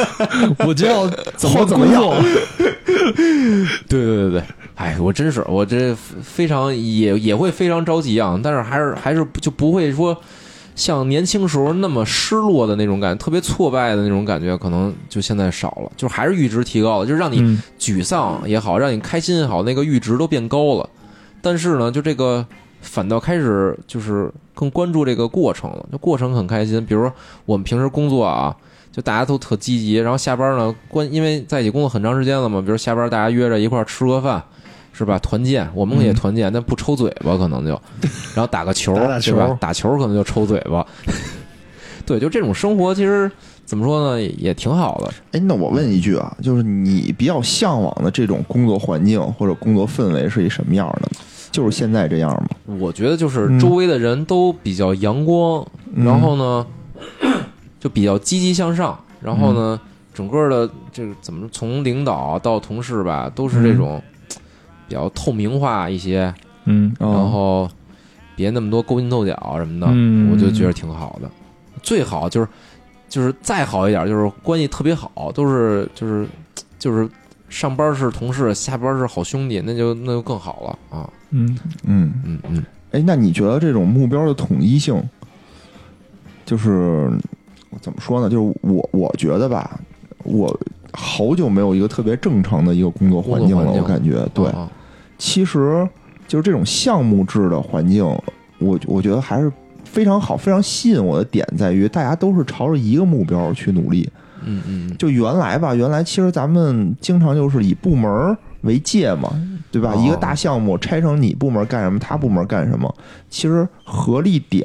[0.66, 2.02] 我就要怎么怎么样。
[3.88, 4.42] 对对对对，
[4.74, 10.16] 哎，我真是我这非常也也会非常着急啊，但是还是还是就不会说
[10.74, 20.88] 像年轻时候那么失落的那种感觉，特别挫败的那种感觉，可能就现在少了，就还是阈值提高了，就是让你沮丧也好，让你开心也好，那个阈值都变高了。
[21.40, 22.44] 但是呢，就这个
[22.86, 26.84] 反倒开始就是更关注这个过程了，就过程很开心。
[26.86, 27.10] 比如
[27.44, 28.56] 我们平时工作啊。
[28.92, 34.42] 就大家都特积极，然后下班呢，关因为在一起工作很长时间了嘛，比如下班大家约着一块儿吃个饭，
[34.94, 35.18] 是吧？
[35.18, 37.78] 团建，我们也团建，但不抽嘴巴可能就，
[38.34, 39.54] 然后打个球，是吧？
[39.60, 40.86] 打球可能就抽嘴巴。
[42.06, 43.30] 对，就这种生活其实
[43.66, 45.12] 怎么说呢，也挺好的。
[45.32, 51.10] 哎，那我问一句啊，就是你比较向往的这种工作环境或者工作氛围是一什么样的？
[51.56, 52.76] 就是现在这样吗？
[52.78, 56.66] 我觉得就是周围的人都比较阳光，然后呢，
[57.80, 59.80] 就比较积极向上，然后呢，
[60.12, 64.02] 整个的这个怎么从领导到同事吧，都是这种
[64.86, 66.34] 比较透明化一些，
[66.66, 67.66] 嗯，然后
[68.34, 69.86] 别那么多勾心斗角什么的，
[70.30, 71.30] 我就觉得挺好的。
[71.82, 72.48] 最好就是
[73.08, 76.26] 就是再好一点，就是关系特别好，都是就是
[76.78, 77.08] 就是
[77.48, 81.08] 上班是同事，下班是好兄弟，那就那就更好了啊。
[81.36, 85.02] 嗯嗯嗯嗯，哎，那你觉得这种目标的统一性，
[86.44, 87.10] 就是
[87.80, 88.30] 怎么说呢？
[88.30, 89.78] 就是我我觉得吧，
[90.24, 90.58] 我
[90.92, 93.70] 好久没有一个特别正常的一个工作环境了。
[93.70, 94.50] 我感觉对，
[95.18, 95.86] 其实
[96.26, 98.04] 就是这种项目制的环境，
[98.58, 99.52] 我我觉得还是
[99.84, 104.08] 非常好，非常吸引我的点在于大家都是朝着一个目标去努力。
[104.44, 109.32] 嗯嗯，就原来吧，原来其实咱们经常就是以部门为界嘛。
[109.68, 109.94] 对吧？
[109.96, 112.94] 一个大项目拆成你部门干什么，他部门干什么，
[113.28, 114.64] 其实合力点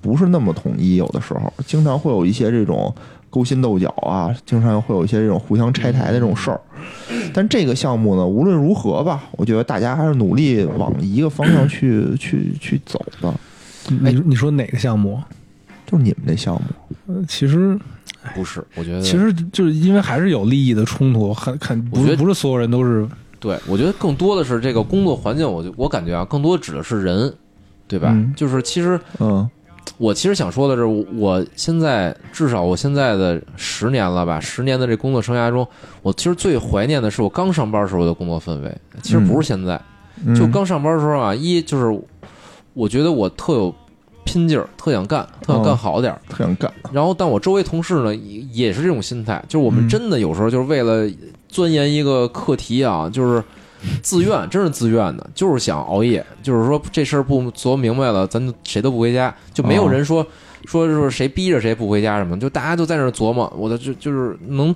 [0.00, 0.96] 不是那么统一。
[0.96, 2.94] 有的时候，经常会有一些这种
[3.28, 6.58] 勾心斗角啊，经常会有一些这种互相拆台的这种事儿。
[7.34, 13.28] 但这个项目呢，无论如何吧，我觉得大家还是努力往一个方向去 去去走的。
[14.04, 15.20] 哎，你说哪个项目？
[15.84, 16.62] 就是你们这项目。
[17.08, 17.78] 呃，其实
[18.34, 23.06] 不是，我觉得其实就是因为还是有利益的冲突，很很不不是所有人都是。
[23.46, 27.32] 对，我觉得更多的是这个工作环境，我就我感觉啊，更多指的是人，
[27.86, 28.12] 对吧？
[28.34, 29.48] 就是其实，嗯，
[29.98, 35.64] 我其实想说的是，我现在至少我现在的十年了吧，十年的这工作生涯中，
[36.02, 38.78] 我其实最怀念的是我刚上班时候的工作氛围。
[39.00, 39.80] 其实不是现在，
[40.34, 41.96] 就刚上班的时候啊，一就是
[42.74, 43.72] 我觉得我特有
[44.24, 46.68] 拼劲儿，特想干，特想干好点儿，特想干。
[46.90, 48.12] 然后，但我周围同事呢，
[48.50, 51.08] 也是这种心态，就是我们真的有时候就是为了。
[51.56, 53.42] 钻研一个课题啊，就是
[54.02, 56.22] 自愿，真是自愿的，就是想熬夜。
[56.42, 60.26] 就是说这事儿不琢磨明白了，咱就谁都不回家，就没有人说
[60.66, 63.50] 说是谁逼着谁不回家什么，就大家都在那琢磨。
[63.56, 64.74] 我的就就是能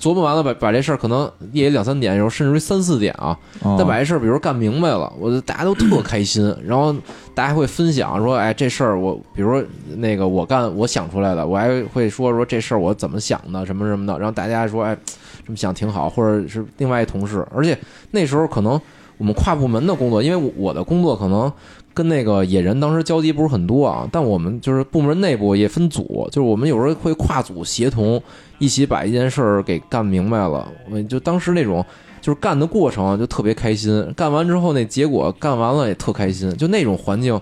[0.00, 6.56] 琢磨完了，把把这事儿可能夜里两三点，有时候甚至于三四点啊，但把这事儿比如干明白了，我就大家都特开心。
[6.64, 6.96] 然后
[7.34, 9.62] 大家会分享说，哎，这事儿我比如说
[9.96, 14.18] 那个我干我想出来的，我还会说说这事儿我怎么想的什么什么的。
[14.18, 14.96] 然后大家说，哎。
[15.44, 17.76] 这么想挺好，或者是另外一同事，而且
[18.10, 18.80] 那时候可能
[19.18, 21.52] 我们跨部门的工作，因为我的工作可能
[21.94, 28.22] 跟那个野人当时交集不是很多啊，但我们就是部门内部也分组，就是我们有时候会跨组协同，
[28.58, 30.66] 一起把一件事儿给干明白了。
[30.90, 31.84] 我就当时那种
[32.20, 37.38] 就是干的过程就特别开心，干完之后那结果干完了也特开心，就那种环境，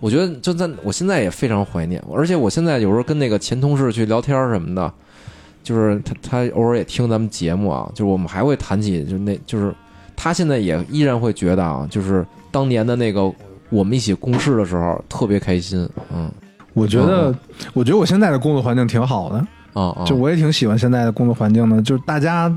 [0.00, 4.92] 我觉得就在我现在也非常怀念，而且我现在有时候跟那个前同事去聊天什么的。
[5.62, 7.88] 就是他，他偶尔也听咱们节目啊。
[7.94, 9.74] 就是我们还会谈起，就那，就是
[10.16, 13.32] 他现在也依然会觉得啊，就是当年的那个
[13.70, 15.88] 我们一起共事的时候特别开心。
[16.14, 16.30] 嗯，
[16.74, 17.34] 我觉得，
[17.72, 21.80] 我觉得我现在的工作环境挺好的啊，就我也挺喜欢现在的工作环境的。
[21.82, 22.48] 就是大家，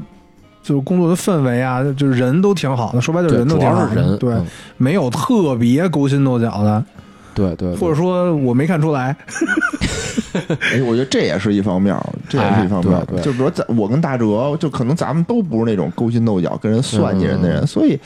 [0.61, 2.99] 就是工作的氛围啊，就是人都挺好的。
[2.99, 4.35] 说白了，人都挺好的，对，
[4.77, 6.83] 没有特别勾心斗角的。
[7.35, 9.15] 对对，或者说我没看出来。
[10.59, 11.95] 哎，我觉得这也是一方面，
[12.27, 12.99] 这也是一方面。
[13.21, 17.97] 就比如咱我跟大哲，就可能咱们都不是那种勾心斗角、跟人算计人的人，所以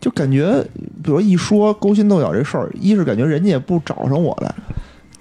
[0.00, 0.62] 就感觉，
[1.02, 4.54] 比如一说勾心斗角这事儿，一是感觉人家也不找上我来，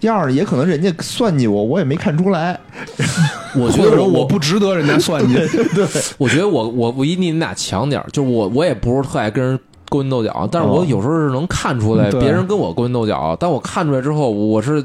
[0.02, 2.60] 第二也可能人家算计我，我也没看出来。
[3.56, 5.36] 我觉得我不值得人家算计。
[5.74, 5.88] 对，
[6.18, 9.58] 我觉得我我我一定你俩强点就是我我也不是特爱跟人
[9.94, 14.84] 勾心斗角，但是我有时候是能看出来别人跟我勾心斗角，但我看出来之后，我是。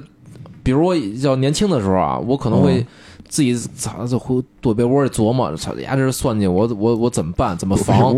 [0.61, 2.87] 比如我要年轻的时候啊，我可能会
[3.27, 7.57] 自己咋就会躲被窝里琢磨，操丫这是算计我，我我怎么办？
[7.57, 8.15] 怎么防？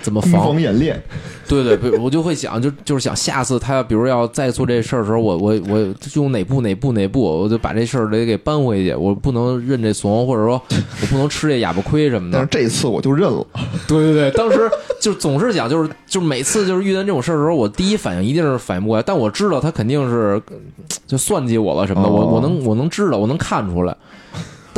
[0.00, 1.02] 怎么防演练？
[1.48, 12.38] 对对，我就会想，就就是想下次他比如要再做这事儿的时候，我我我用哪步哪步哪步，我就把这事儿得给搬回去，我不能认这怂，或者说 我不能吃这哑巴亏什么的。
[12.38, 13.46] 但是这次我就认了。
[13.86, 14.70] 对对对，当时
[15.00, 20.40] 就总是想，就是就是每次就是遇见这种事儿的时候，我第一反应一定是反应不过来，但我知道他肯定是
[21.06, 23.96] 就算计我了什么的，我我能我能知道，我能看出来。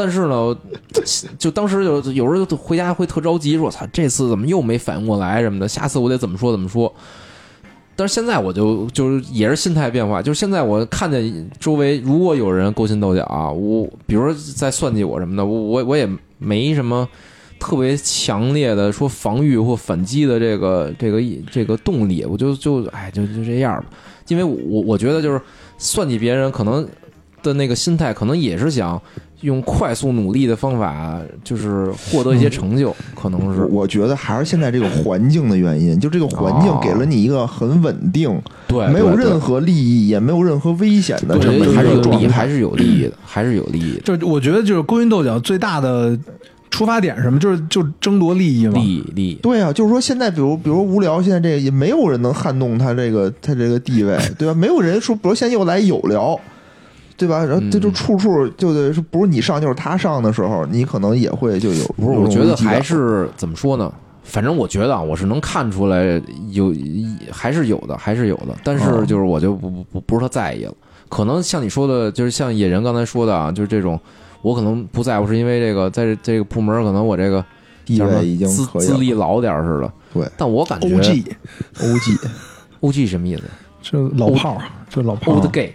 [0.01, 0.57] 但是呢，
[1.39, 5.69] 就当时就有时候回家会特着急，说：“操，这次怎么又没反应过来什么的？
[5.69, 6.91] 下次我得怎么说怎么说。”
[7.95, 17.07] 但是现在我就就是也是心态变化，就是现在我看见周围如果有人勾心斗角啊，我比如说在算计我什么的，我我我也没什么
[17.59, 21.21] 特别强烈的说防御或反击的这个这个
[21.51, 23.91] 这个动力，我就就哎就就这样吧，
[24.29, 25.39] 因为我我觉得就是
[25.77, 26.89] 算计别人可能
[27.43, 29.01] 的那个心态，可能也是想。
[29.43, 33.65] 用快速努力的方法，就是获得一些成就，可能是。
[33.65, 38.39] 我觉得还是现在这个环境的原因，就这个环境给了你一个很稳定，
[38.69, 43.99] 对，没有任何利益，也没有任何危险的这么还是有利益，还是有利益的，还是有利益。
[44.05, 46.15] 就我觉得，就是勾心斗角最大的
[46.71, 48.75] 出发点什么，就是就争夺利益嘛。
[48.75, 49.35] 利益，利益。
[49.37, 54.53] 对啊，就是说现在，比如比如无聊，现在这个也没有人能撼动他这个他这个地位，对吧？
[54.53, 56.39] 没有人说，比如现在又来有聊。
[57.21, 57.45] 对吧？
[57.45, 61.85] 然后这就处处就得是不是你上就是他上的时候，你可能也会就有。
[61.99, 63.93] 不是，我觉得还是怎么说呢？
[64.25, 66.19] 反正我觉得啊，我是能看出来
[66.51, 66.75] 有
[67.31, 68.57] 还是有的，还是有的。
[68.65, 70.73] 但是就是我就不不不不是特在意了。
[71.11, 74.01] 可能像你说的，就是像野人刚才说的啊，就是这种，
[74.41, 77.45] 我可能不在乎，是因为这个在这个部门，可能我这个
[77.85, 79.93] 地位已经资资历老点似的。
[80.15, 81.25] 对，但我感觉 O G
[81.83, 82.17] O G
[82.81, 83.43] O G 什么意思？
[83.83, 85.37] 这老炮儿，就老炮儿。
[85.37, 85.75] Old gay。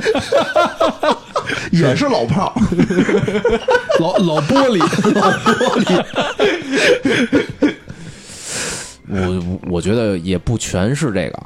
[1.72, 2.60] 也是老炮儿，
[4.00, 4.78] 老老玻璃，
[5.14, 5.52] 老玻
[5.84, 6.04] 璃。
[9.10, 11.40] 我我觉得也不全是这个，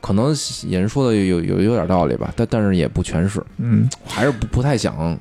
[0.00, 0.34] 可能
[0.66, 3.42] 野人说的有有有点道理吧，但但是也不全是。
[3.58, 5.18] 嗯，还是不不太想，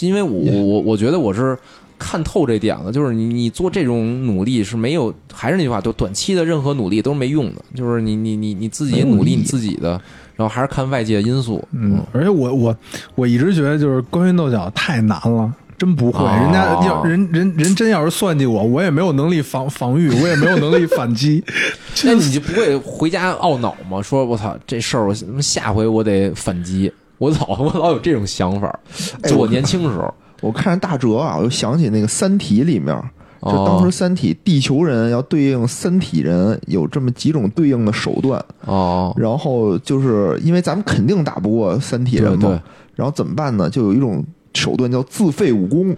[0.00, 1.58] 因为我我我觉得我是
[1.98, 10.00] 看透这点了，就是你你做这种努力是没有，还是那句话，就短期的任何努力都是没用的，就是你你你你自己努力你自己的。
[10.36, 12.76] 然后还是看外界因素，嗯，而且我我
[13.14, 16.24] 我一直觉得就是勾心斗角太难了，真不会。
[16.26, 21.42] 人家要人人人真要是算计我，我也没有能力防防御，我也没有能力反击。
[22.04, 24.02] 那你就不会回家懊恼吗？
[24.02, 26.92] 说我操，这事儿我下回我得反击。
[27.18, 28.78] 我老我老有这种想法，
[29.24, 32.94] 就我年轻时候，我看着大哲啊，我就想起那个《三体》里面。
[33.42, 39.14] 就当时三体地球人要对应三体人，有这么几种对应的手段哦。
[39.16, 42.60] 然后就是因为咱们肯定打不过三体人嘛，
[42.94, 43.68] 然后怎么办呢？
[43.70, 44.24] 就有一种
[44.54, 45.94] 手段叫自废武功，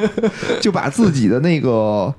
[0.60, 2.14] 就把自己的那个。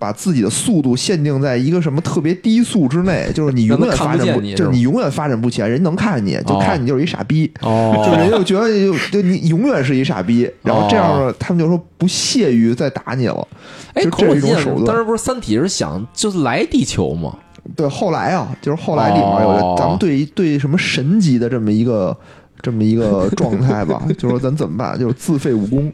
[0.00, 13.46] 把自己的速度限定在一个什么特别低速之内， 就是你永远发展不，就是你永远发展不起来，人能看见你就看你就是一傻逼，哦，就人就觉得就就你永远是一傻逼，然后这样他们就说不屑于再打你了。
[13.92, 17.36] 哎，可我记得当时不是三体是想就是来地球吗？
[17.76, 22.16] 对，后来啊，就是后来里面有咱们对对什么神级的这么一个
[22.62, 24.98] 这么一个状态吧， 就说咱怎么办？
[24.98, 25.92] 就是自废武功。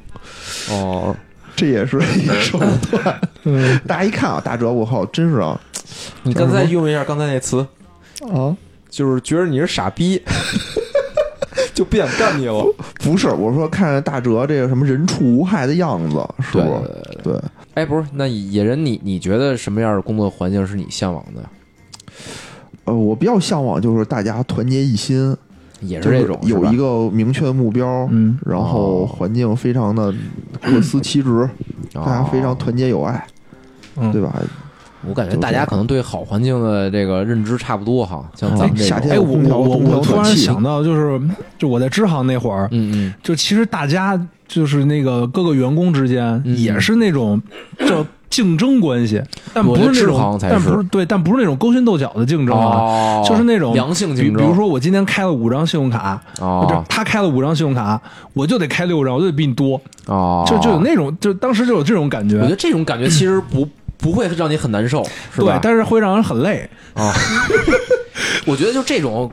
[0.70, 1.14] 哦。
[1.57, 2.59] 这也是一手
[2.90, 3.20] 段。
[3.44, 5.59] 嗯， 大家一看啊，大哲，我靠，真是啊！
[6.22, 7.66] 你刚才用一下刚才那词
[8.30, 8.54] 啊，
[8.90, 10.22] 就是觉得你是傻逼，
[11.72, 12.64] 就不想干你了。
[13.02, 16.84] 不是，我说看着大哲这个什么人畜无害的样子，是不？
[17.24, 17.40] 对。
[17.74, 21.42] 哎，不是，那野人，你你觉得什么样的工作环境是你向往的？
[22.84, 25.36] 呃，我比较向往就是大家团结一心。
[25.81, 30.12] 也是这种，有一个明确的目标，嗯，然后环境非常的
[30.62, 31.49] 各司其职，
[31.93, 33.27] 大家非常团结友爱，
[34.12, 34.35] 对吧？
[35.07, 41.20] 我感觉大家可能对好环境的这个认知差不多哈，像咱们夏天，哎，我我我突然想到，就是
[41.59, 47.41] 就我在支行那会儿，嗯嗯，就其实大家就是那个各个员工之间也是那种
[47.81, 48.05] 就。
[48.29, 49.22] 竞争关系，
[49.55, 54.37] 但不是那种，但不是对，但不是那种勾心斗角的竞争啊，就是那种良性竞争。
[54.37, 56.20] 比如说，我今天开了五张信用卡，
[56.89, 58.01] 他开了五张信用卡，
[58.35, 62.37] 我就得开六张，我就得比你多啊，就就有那种，就当时就有这种感觉。
[62.37, 63.68] 我觉得这种感觉其实不
[63.99, 65.03] 不会让你很难受，
[65.35, 65.53] 是吧？
[65.53, 67.12] 对，但是会让人很累啊。
[68.47, 69.31] 我觉得就这种。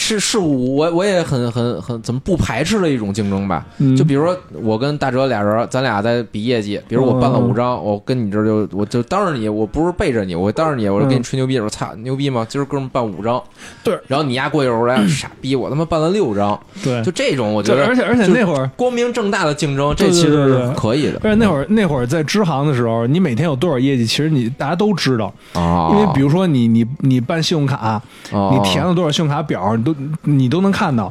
[0.00, 3.66] 是是，我我也很很很怎么不排斥的一种竞争吧？
[3.96, 6.80] 就比如说我跟大哲俩人，咱俩在比业绩。
[6.86, 12.46] 比如我办了五张，我跟你这就我就当着你，我不是背着你，我当着你，我就给你吹牛逼，我操牛逼吗？
[12.48, 13.42] 今儿哥们办五张，
[13.82, 13.98] 对。
[14.06, 17.02] 然后你丫过去我来傻逼，我他妈办了六张，对。
[17.02, 21.20] 就这种，我觉得而且而且那会儿光明正大的竞争，这其实是可以的。
[21.24, 25.90] 而且那会儿那会儿在支行的时候，你每天有多少业绩，其实你大家都知道啊。
[25.92, 30.68] 因为比如说你你你办信用卡，你填了多少信用卡表，你都你都能。
[30.68, 31.10] 能看到，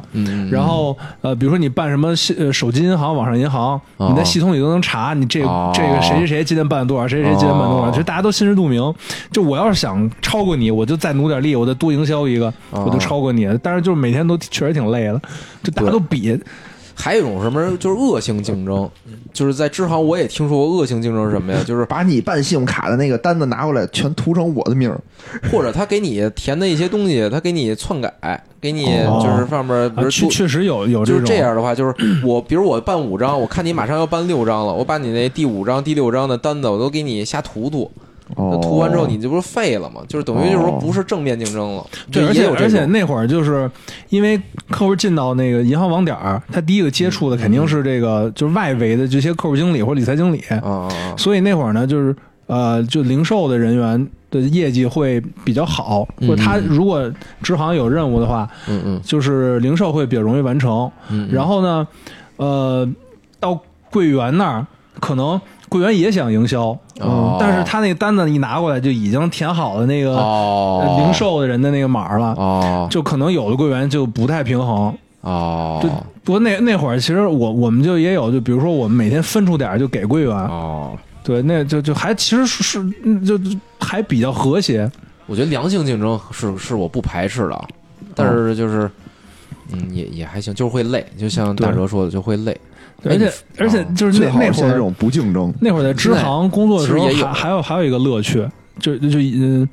[0.52, 5.40] 然后呃，比如说你办什么呃手机银行、网上银行，你在系统里都能查你这
[5.74, 8.94] 这个谁谁谁今天办了多少，谁谁谁今天办多少，其实大家都心知肚明。
[9.32, 13.48] 就我要是想超过你，我就再努点力，我再多营销一个，我就超过你。
[13.64, 15.20] 但是就是每天都确实挺累的，
[15.64, 16.40] 就大家都比。
[16.94, 18.88] 还有一种什么，就是恶性竞争，
[19.38, 21.60] 就是在支行我也听说过恶性竞争是什么呀？
[21.64, 25.00] 就是把你办信用卡的那个单子拿过来，全涂成我的名儿，
[25.52, 28.86] 或者他给你填的一些东西，他给你篡改，给你
[29.22, 31.94] 就是上面不是确确实有有就是这样的话，就是
[32.26, 37.88] 我比如我办五张，我看你马上要办六张了，我把你那第五张、第六张的单子我都给你瞎涂涂。
[38.34, 40.02] 涂完之后你这不是废了吗？
[40.06, 41.86] 就是等于就是说不是正面竞争了。
[42.12, 43.70] 对，而且而且那会儿就是
[44.10, 52.14] 因为客户进到那个银行网点儿，他第一个接触的肯定是这个就是外围的这些客户经理或者理财经理啊，所以那会儿呢就是
[52.46, 57.10] 呃就零售的人员的业绩会比较好，或者他如果
[57.42, 60.90] 支行有任务的话，嗯嗯，就是零售会比较容易完成。
[61.30, 61.88] 然后呢，
[62.36, 62.88] 呃，
[63.40, 63.58] 到
[63.90, 64.66] 柜员那儿
[65.00, 65.40] 可能。
[65.68, 70.12] 柜员也想营销，嗯，但是他那个单子一拿过来就已经填好了那个
[70.98, 75.88] 零售的人的那个码了，哦，就可能有的柜员就不太平衡，哦，就
[76.24, 82.90] 不过那那会儿其实我我们就也有，就比如说我们每天分出点就给柜员，哦，对，那就就还其实是
[83.24, 83.38] 就
[83.80, 84.90] 还比较和谐。
[85.26, 87.64] 我觉得良性竞争是是我不排斥的，
[88.14, 88.90] 但是就是
[89.72, 92.58] 嗯也也还行，就是会累，就像大哲说的就会累。
[93.04, 98.44] 而且而且就是那那会儿这种不竞争，那会儿在支行工作的时候还还有还有一个乐趣，
[98.80, 99.68] 就就嗯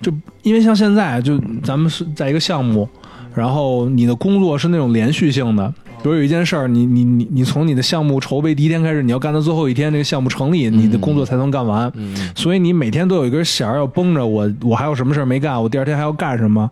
[0.00, 0.12] 就
[0.42, 2.88] 因为像现在就咱们是在一个项目，
[3.32, 5.72] 然后你的工作是那种连续性的，
[6.02, 11.92] 比如有一件事儿，你你你你从你的项目筹备第一天开始，你要干到最后一天，这个项目成立，你的工作才能干完。
[12.34, 16.68] 所以你每天都有一根弦儿要绷着，我我还有什么事儿没干，我第二天还要干什么，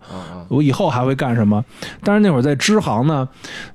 [0.49, 1.63] 我以后还会干什么。
[2.03, 3.25] 但是那会儿在支行呢，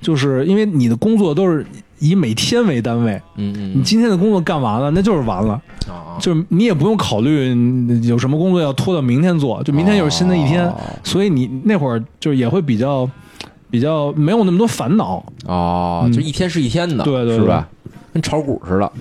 [0.03, 1.64] 就是因为你的工作都是。
[1.99, 5.61] 以每天为单位，嗯嗯，你今天的工作干完了，那就是完了，
[6.20, 7.49] 就是你也不用考虑
[8.05, 10.72] 有什么工作要拖到明天做，就明天又是新的一天，
[11.03, 13.09] 所以你那会儿就也会比较
[13.70, 15.24] 比较没有那么多烦恼。
[15.46, 17.68] 哦，就一天是一天的，对对，是吧？
[18.12, 18.92] 跟炒股似的，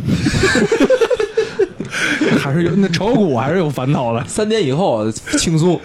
[2.37, 5.79] 还是有那炒股还是有烦恼的，三点以后轻松。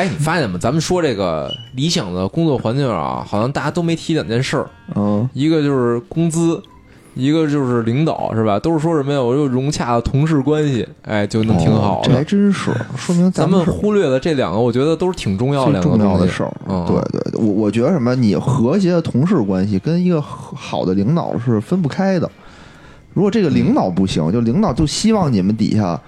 [0.00, 0.58] 哎，你发现吗？
[0.58, 4.66] 咱们说这个理想的工作环境啊，好像大家都没提两件事儿。
[4.94, 6.58] 嗯，一个就是工资，
[7.12, 8.58] 一个就是领导，是吧？
[8.58, 9.20] 都是说什么呀？
[9.20, 12.00] 我又融洽的同事关系，哎，就能挺好。
[12.02, 16.50] 这还真是，说明咱们忽略了这两个，我觉得都是挺重要的、重要的事儿。
[16.86, 18.14] 对对，我我觉得什么？
[18.14, 22.30] 你和谐的同事关系跟一个好的领导是分不开的。
[23.12, 26.00] 如果这个领导不行，就领导就希望你们底下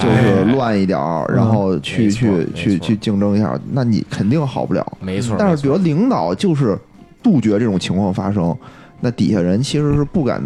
[0.00, 4.84] 就是乱一点儿，然后去去去去竞争一下，那你肯定好不了。
[5.00, 5.36] 没错。
[5.38, 6.78] 但是比如领导就是
[7.22, 8.56] 杜绝这种情况发生，
[9.00, 10.42] 那底下人其实是不敢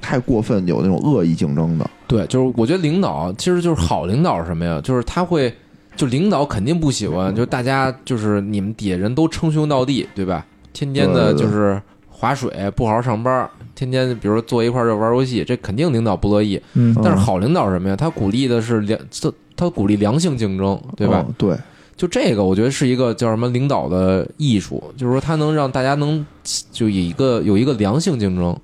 [0.00, 1.90] 太过分有那种恶意竞争的。
[2.06, 4.80] 对，就是我觉得领导其实就是好领导是什么呀？
[4.82, 5.52] 就是他会
[5.96, 10.46] 就领导肯定不喜欢，就大家就是你们底下人都称兄道弟，对吧？
[10.72, 13.48] 天天的就是划水，不好好上班。
[13.88, 16.60] 天天比如说坐一块儿就玩游戏，这肯定领导不乐意。
[16.74, 17.96] 嗯，但是好领导什么呀？
[17.96, 21.26] 他鼓励的是良，他他鼓励良性竞争，对吧？
[21.38, 21.56] 对，
[21.96, 26.24] 就这个，我觉得是一个叫什么领导的艺术，就是说他能让大家能
[26.70, 28.56] 就有一个有一个良性竞争。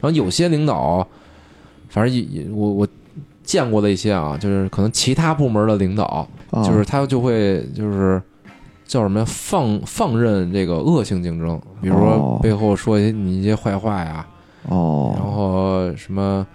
[0.00, 1.06] 然后有些领导，
[1.88, 2.88] 反正也我我
[3.42, 6.26] 见过的一些啊，就是可能其他部门的领导，
[6.64, 8.20] 就是他就会就是
[8.86, 9.26] 叫什么呀？
[9.28, 14.26] 放放任这个恶性竞争，比如说背后说一些你一些坏话呀。
[14.68, 16.46] 哦，然后什么，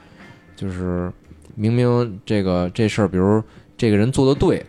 [0.55, 1.11] 就是
[1.55, 3.41] 明明这个这事儿，比如
[3.77, 4.63] 这个人做的对，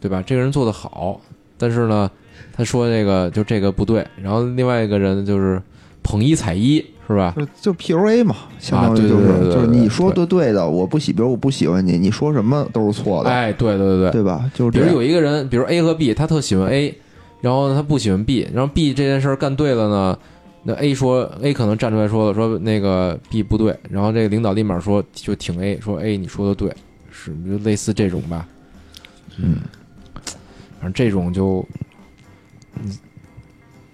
[0.00, 0.22] 对吧？
[0.26, 1.20] 这个人做的好，
[1.56, 2.10] 但是呢，
[2.52, 5.60] 他说这个就这个不对，然后另外一个人就是
[6.02, 7.34] 捧一踩一，是吧？
[7.60, 13.30] 就 PUA 嘛，相当于就是就是你说的对的，我不喜，比如我不喜欢你，你说什么都是错的。
[13.30, 14.50] 哎，对对对对，对吧？
[14.54, 16.94] 就是比如有一个人，比如 A 和 B，他特喜欢 A，
[17.40, 20.18] 然后他不喜欢 B，然后 B 这件事儿干对了呢。
[20.62, 26.74] 那 A 说 A 可能站出来说了说那个 B 不对，然后这个领导立马说就挺 A 说 A 你说的对，
[27.10, 28.46] 是就类似这种吧，
[29.38, 29.56] 嗯，
[30.78, 31.66] 反正这种就，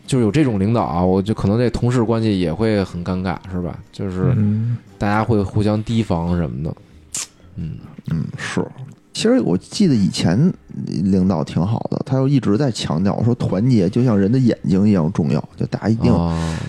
[0.07, 3.79] 就有这种领导啊，我就可能这同事关系也会很尴尬，是吧？
[3.93, 4.37] 就是
[4.99, 6.77] 大家会互相提防什么的，
[7.57, 7.79] 嗯。
[8.09, 8.65] 嗯是。
[9.17, 10.53] 其实我记得以前
[10.85, 16.13] 领导挺好的，他又一直在强调说团结就像人的眼睛一样重要，就大家一定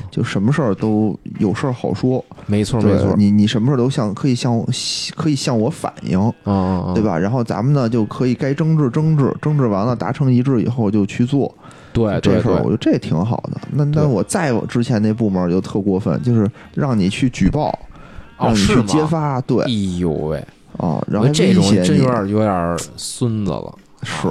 [0.10, 4.66] 就什么事儿都有事儿好说，没错没错，你你什么事儿都向可以向
[5.14, 6.18] 可以向我反映，
[6.96, 7.20] 对吧？
[7.20, 11.54] 然后咱们呢就可以该争执争执，争执完了达成一致以后就去做，
[11.92, 13.60] 对这事儿我觉得这挺好的。
[13.74, 17.78] 那那我在我之前那部门就特过分，就是让你去举报，
[18.40, 20.42] 让你去揭发，对，哎呦喂。
[20.78, 24.28] 哦，然后这种真有点有点孙子了，是。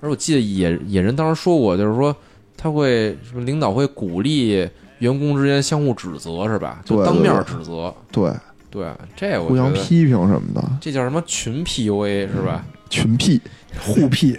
[0.00, 2.14] 而我记得野野人当时说过，就是说
[2.56, 6.80] 他会什么领导会鼓励员工之间相互指责，是吧？
[6.84, 7.94] 就当面指责。
[8.10, 8.32] 对
[8.70, 12.64] 对，这互相批评什么的，这叫什么群 PUA 是吧？
[12.88, 13.40] 群 P
[13.80, 14.36] 互 P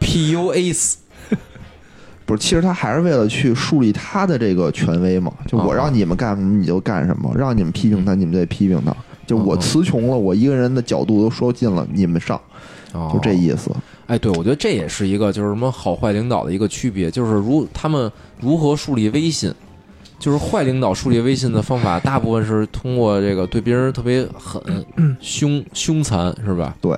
[0.00, 0.96] PUA
[2.24, 5.32] 不是，其实他还是为了去树立他的这个权威嘛。
[5.46, 8.94] 就我让你们干什么你就干什么，让你们批评他你们就得批评他。
[9.28, 12.40] 就我词穷了，我一个人的角度都说尽了，你们上，
[13.12, 13.70] 就这意思。
[14.08, 18.10] 哎，对，我觉得这也是一个就是什么好坏领导的一个区别，就是如他们
[18.40, 19.54] 如何树立威信。
[20.18, 24.60] 就是坏领导树立威信的方法，大部分是通过这个对别人特别狠、
[25.20, 26.74] 凶凶残，是吧？
[26.80, 26.92] 对。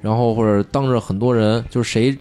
[0.00, 2.16] 然后或者当着很多人，就是谁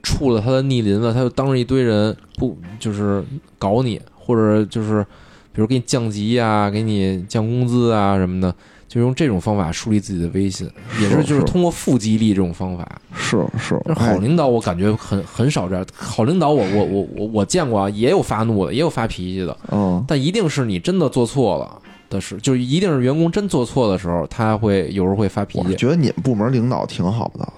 [0.00, 3.24] 触了他的逆鳞了，他就当着一堆人不就是
[3.58, 5.04] 搞你，或者就是
[5.52, 8.54] 比如给你降级啊，给你降工资啊什么的。
[8.90, 10.68] 就用这种方法树立自己的威信，
[11.00, 13.00] 也是就是通过负激励这种方法。
[13.14, 15.86] 是是，好领导我感觉很很少这样。
[15.94, 19.56] 好领导我我我我我见过啊，也有发怒的，也有发脾气的。
[19.70, 25.66] 嗯，但一定是你真的做错了的是，就一定是员工真做错的时候，他会有时候会发脾气。
[25.68, 27.48] 我觉得你们部门领导挺好的，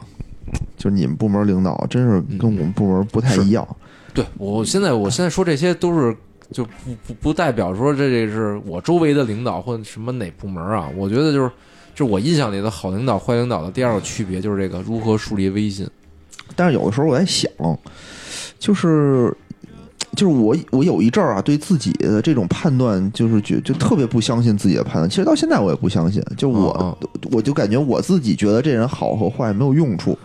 [0.76, 3.66] 就是你们部门领导真是跟我们部门不太一样。
[4.12, 6.14] 对我现在我现在说这些都是。
[6.52, 6.70] 就不
[7.06, 10.88] 不不代表说这这是我周围的领导或者什么哪部门啊？
[10.96, 11.50] 我觉得就是，
[11.94, 15.88] 就我印象里的好领导、坏领导的第二个区别就是这个如何树立威信。
[16.54, 17.50] 但是有的时候我在想，
[18.58, 19.34] 就是
[20.14, 25.08] 就是我我有一阵儿啊，对自己的这种判断就是觉就特别不相信自己的判断。
[25.08, 26.98] 其实到现在我也不相信，就我
[27.30, 30.18] 我就感觉我自己觉得这人好和坏没有用处。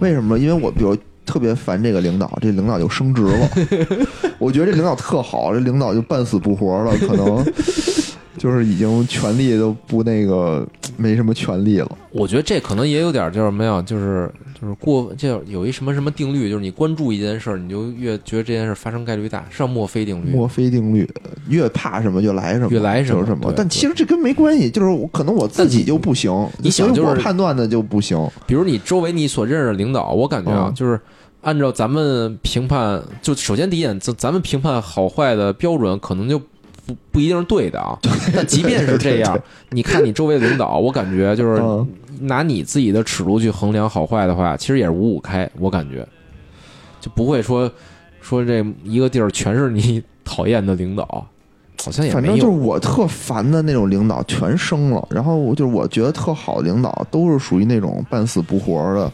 [0.00, 0.38] 为什么？
[0.38, 0.96] 因为我比如。
[1.30, 3.50] 特别烦这个领导，这领导就升职了。
[4.38, 7.44] 我觉得这领导特好，这领导就半死不活了，可能
[8.36, 10.66] 就是已经权力都不那个
[10.96, 11.98] 没什么权力了。
[12.10, 13.80] 我觉得这可能也有点就是没有？
[13.82, 14.28] 就是
[14.60, 20.30] 就是过，就有一什么什么定律，就是你关注一件事儿，你就越觉得这件事发生概率大，上墨菲定律。
[20.30, 21.08] 墨菲定律，
[21.48, 23.52] 越怕什么就来什么，越来什么什么。
[23.56, 28.18] 但其实这跟没关系，就是可能我自己就不行，你想就是判断的就不行。
[28.46, 30.98] 比如你周围你所认识的领导，我感觉啊，就是。
[31.42, 37.98] 按照咱们评判，就首先第一点，咱咱们评判好坏的标准可能就不不一定是对的啊。
[38.34, 39.38] 但即便是这样，
[39.70, 41.62] 你看你周围领导，我感觉就是
[42.20, 45.50] 拿你自己的尺度去衡量好坏的话，其实也是五五开。
[45.58, 46.06] 我感觉
[47.00, 47.70] 就不会说
[48.20, 51.26] 说这一个地儿全是你讨厌的领导。
[51.82, 59.10] 好像也反正就是我特烦的那种领导全升了，然后我就是我觉得特好的领导都是属于那种半死不活的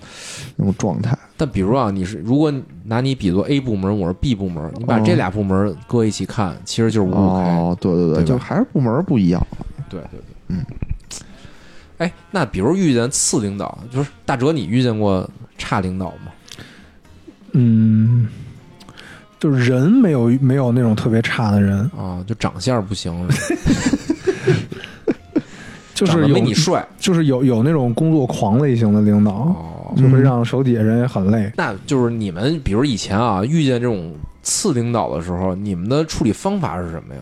[0.56, 1.16] 那种状态。
[1.36, 2.52] 但比如啊，你是如果
[2.84, 7.56] 拿你比作 A 部门，我是 B 部门，你把这俩部门搁一起看，其实就是五五开。
[7.56, 9.46] 哦，对对对，就还是部门不一样。
[9.88, 10.64] 对对对，嗯。
[11.98, 16.32] 哎，那比如遇见次领导，就是大哲，你遇见过差领导吗？
[17.52, 18.26] 嗯。
[19.38, 23.28] 就是人没有没有那种特别差的人啊，就长相不行，
[25.94, 31.52] 就是没你帅，就是有有那种工作狂类型的领导，就会让手底下人也很累。
[31.56, 37.20] 那就是你们，比如以前啊，遇见这种次领导的时候，你们的处理方法是什么呀？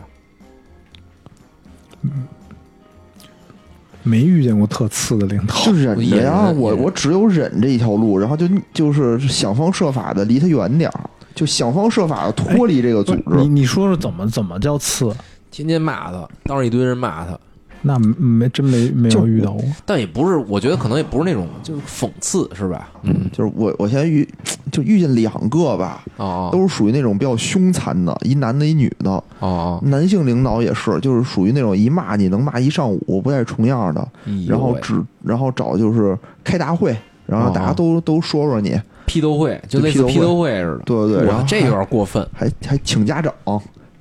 [4.03, 11.09] 没遇见过特次的领导，就忍着呀，我我只有忍这一条路，然后就就是想方设法的离他远点儿。
[11.35, 13.23] 就想方设法的脱离这个组织。
[13.35, 15.13] 你你说说怎么怎么叫刺？
[15.51, 17.37] 天天骂他，当着一堆人骂他。
[17.81, 19.63] 那没真没没有遇到过。
[19.85, 22.89] 但也不是，我觉得可能也不是那种就是讽刺，是吧？
[23.03, 24.27] 嗯，就是我我现在遇
[24.71, 29.23] 就遇见两个吧，哦，都是属于那种比较凶残的，一男的，一女的。
[29.39, 34.07] 哦，男性领导也是，就是属于那种一骂你能骂一上午，不带重样的。
[34.47, 38.75] 然后只然后找就是开大会，然后大家都都说说你。
[39.05, 40.49] 批斗会就类似批斗会。
[40.49, 43.33] 似的，对对对，然后这有点过分，还还请家长，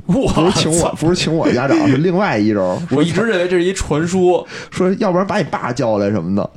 [0.06, 2.62] 不是请我，不是请我家长，是另外一人。
[2.90, 6.50] 我一直认为这是一传说，说要不然把你爸叫来什么的，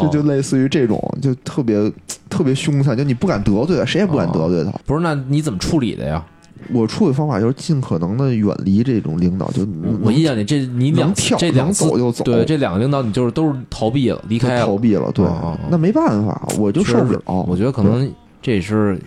[0.00, 1.92] 就就类似于这种，就特别
[2.30, 4.70] 特别凶残，就你不敢得罪他，谁也不敢得罪他。
[4.86, 6.24] 不是，那你怎么处理的呀？
[6.72, 9.50] 我处理方法就是尽可能的远离这种领导。
[9.52, 9.66] 就
[10.02, 12.24] 我印象里，这你两跳，这两走就走。
[12.24, 15.10] 对，这两个领导你就是都是逃避了，离开逃避了。
[15.12, 15.26] 对，
[15.70, 17.20] 那没办法，我就受不了。
[17.48, 18.10] 我觉得可能。
[18.42, 19.00] 这也是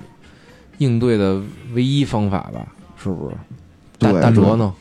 [0.80, 1.40] 应对的
[1.76, 2.66] 唯一方法吧？
[2.98, 3.36] 是不是？
[4.00, 4.74] 大大哲呢？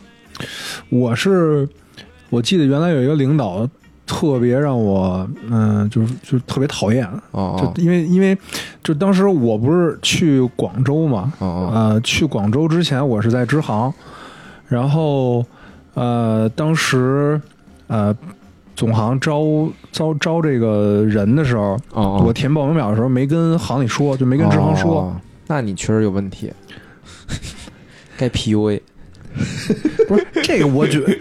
[0.89, 1.69] 我是
[2.31, 3.69] 我记得原来有一个领导
[4.07, 8.37] 特别让我嗯，就是就特别讨厌哦，就因为因为
[8.83, 13.93] 就当时我不是去广州嘛，呃，去广州之前我是在支行，
[14.69, 15.45] 然后
[15.95, 17.41] 呃，当时
[17.89, 18.17] 呃。
[18.77, 19.41] 总行招
[19.91, 25.19] 招招这个人的时候，我填报名表的时候没跟行里说，就没跟支行说。
[25.47, 26.53] 那你确实有问题，
[28.19, 28.79] 该 PUA。
[30.07, 31.17] 不是这个，我觉得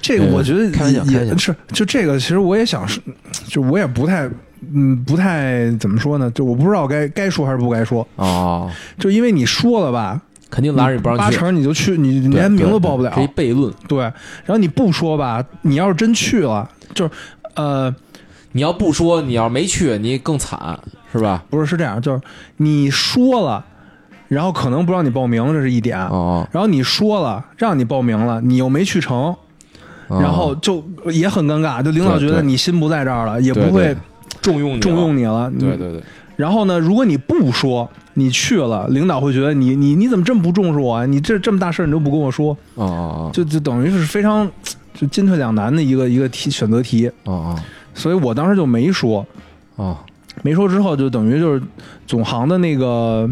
[0.00, 3.02] 这个，我觉得开玩笑，开玩笑是就这个，其实我也想说，
[3.46, 4.28] 就我也不太，
[4.74, 6.30] 嗯，不太怎么说呢？
[6.32, 8.70] 就我不知道该该说还是不该说啊。
[8.98, 10.20] 就因为你说了吧。
[10.50, 13.12] 肯定拉着你不让去，八成你就去，你连名都报不了。
[13.12, 13.72] 可以悖论。
[13.86, 17.10] 对，然后你不说吧，你要是真去了，就是
[17.54, 17.94] 呃，
[18.50, 20.76] 你要不说，你要没去，你更惨，
[21.12, 21.44] 是吧？
[21.48, 22.20] 不是，是这样，就是
[22.56, 23.64] 你说了，
[24.26, 25.96] 然后可能不让你报名，这是一点。
[26.08, 26.44] 哦。
[26.50, 29.32] 然后你说了，让你报名了，你又没去成，
[30.10, 33.96] 然后就也很尴尬，就领导觉得你心不在这儿了，也不会
[34.42, 35.50] 重用你重用你了。
[35.58, 36.02] 对对对。
[36.36, 41.06] 然后呢，如果你不说，你去了，领导会觉得你你你怎么这么不重视我啊？
[41.06, 42.56] 你这这么大事你都不跟我说。
[42.74, 43.30] 哦哦哦。
[43.32, 44.50] 就就等于是非常。
[44.92, 47.64] 就进退两难的一个一个题选择题啊啊，
[47.94, 49.24] 所以我当时就没说
[49.76, 49.96] 啊，
[50.42, 51.62] 没说之后就等于就是
[52.06, 53.26] 总行的那个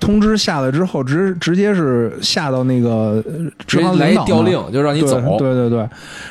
[0.00, 3.22] 通知下来之后，直直接是下到那个
[3.66, 5.20] 直行领导调令，就让你走。
[5.38, 5.88] 对对对，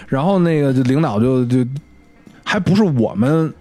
[0.07, 1.65] 然后那个就领导就就
[2.43, 3.53] 还不是我们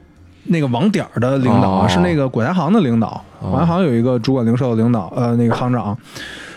[0.44, 3.22] 那个网点的领导，是那个管家行的领导。
[3.40, 5.96] 管家行有一个主管零售的领导，呃，那个行长，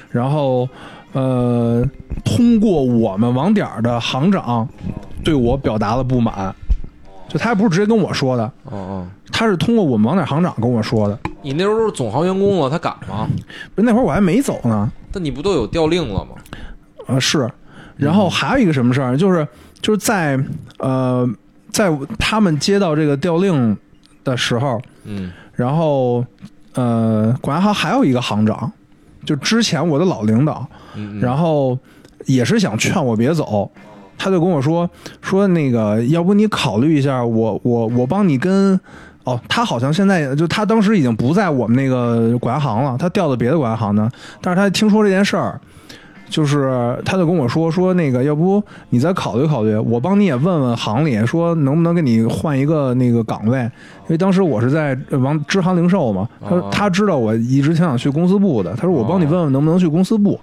[0.09, 0.67] 然后。
[1.13, 1.83] 呃，
[2.23, 4.65] 通过我们网点的行长
[5.25, 6.55] 对我表达了不满，
[7.31, 11.17] 就他不是直接跟我说的，哦哦，他是通过我们网点行长跟我说的。
[11.41, 13.25] 你那时候是总行员工了，他敢吗？
[13.73, 14.91] 不是那会儿我还没走呢。
[15.13, 16.31] 但你不都有调令了吗？
[17.07, 17.49] 呃，是。
[17.95, 19.47] 然后还有一个什么事儿，就是
[19.81, 20.37] 就是在
[20.79, 21.25] 呃，
[21.71, 21.89] 在
[22.19, 23.77] 他们接到这个调令
[24.25, 26.25] 的时候，嗯，然后
[26.73, 28.69] 呃，管家行还有一个行长。
[29.23, 30.67] 就之前我的老领导，
[31.21, 31.77] 然后
[32.25, 33.71] 也是想劝我别走，
[34.21, 34.87] 他就跟我说
[35.19, 38.79] 说那个，要不你考虑一下，我我我帮你跟
[39.23, 44.07] 哦，他好像现在就他当时已经不在我们那个管家行了，他调到别的管家行呢，
[44.39, 45.59] 但是他听说这件事儿。
[46.29, 60.39] 就是他就跟我说说那个，要不你再考虑考虑，我帮你也问问行里，说能不能给你换一个那个岗位，因为当时我是在往支行零售嘛，他他知道我一直挺想去公司部的，他说我帮你问问能不能去公司部，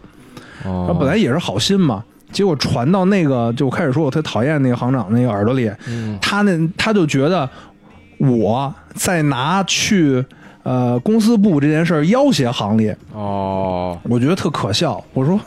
[0.62, 5.70] 他本来也是好心嘛，结果传到那个就开始说我特讨厌那个行长那个耳朵里，
[6.20, 7.48] 他那他就觉得
[8.18, 10.24] 我在拿去。
[10.64, 15.02] 呃，公司部这件事儿要挟行里哦，我觉得特可笑。
[15.14, 15.40] 我说，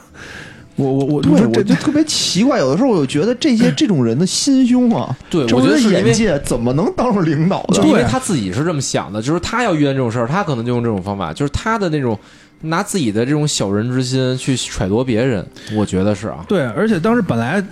[0.75, 2.57] 我我我，对我就特别奇怪。
[2.57, 7.63] 有的时候我就觉得这些 这种人的心胸啊，对我觉得眼界怎么能当上领导？
[7.71, 12.17] 就因为他自己是这么想的，就是他要遇见这种事儿，他可能就用这种方法，就是他的那种
[12.61, 15.45] 拿自己的这种小人之心去揣度别人。
[15.75, 16.65] 我觉得是啊，对。
[16.67, 17.63] 而且当时本来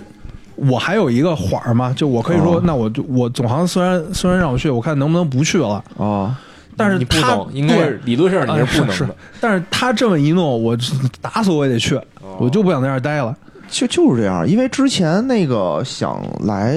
[0.56, 6.38] 我还有一个缓儿嘛，就我可以说，那我就我总行虽然虽然让我去，我看能不能不去了啊。
[6.76, 10.74] 但是他应该理论上你是不能的，但是他这么一弄，我
[11.20, 12.00] 打死我也得去，
[12.38, 13.36] 我就不想在这儿待了。
[13.68, 16.74] 就就是这样，因为之前那个想来，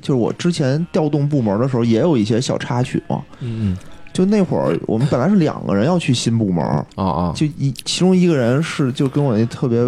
[0.00, 3.20] 就是我之前调动部门的时候，也有一些小插曲嘛。
[3.40, 3.78] 嗯嗯，
[4.16, 6.64] 就那会儿我们本来是两个人要去新部门
[6.94, 9.78] 啊啊，就一其中一个人是就跟我那特别，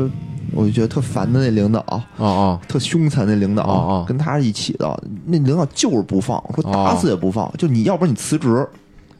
[0.53, 1.81] 我就觉得特烦的那领导
[2.19, 8.67] 啊啊，特凶残那领导啊，跟他一起的那领导就是不放，说打死也不放，就你要不然你辞职。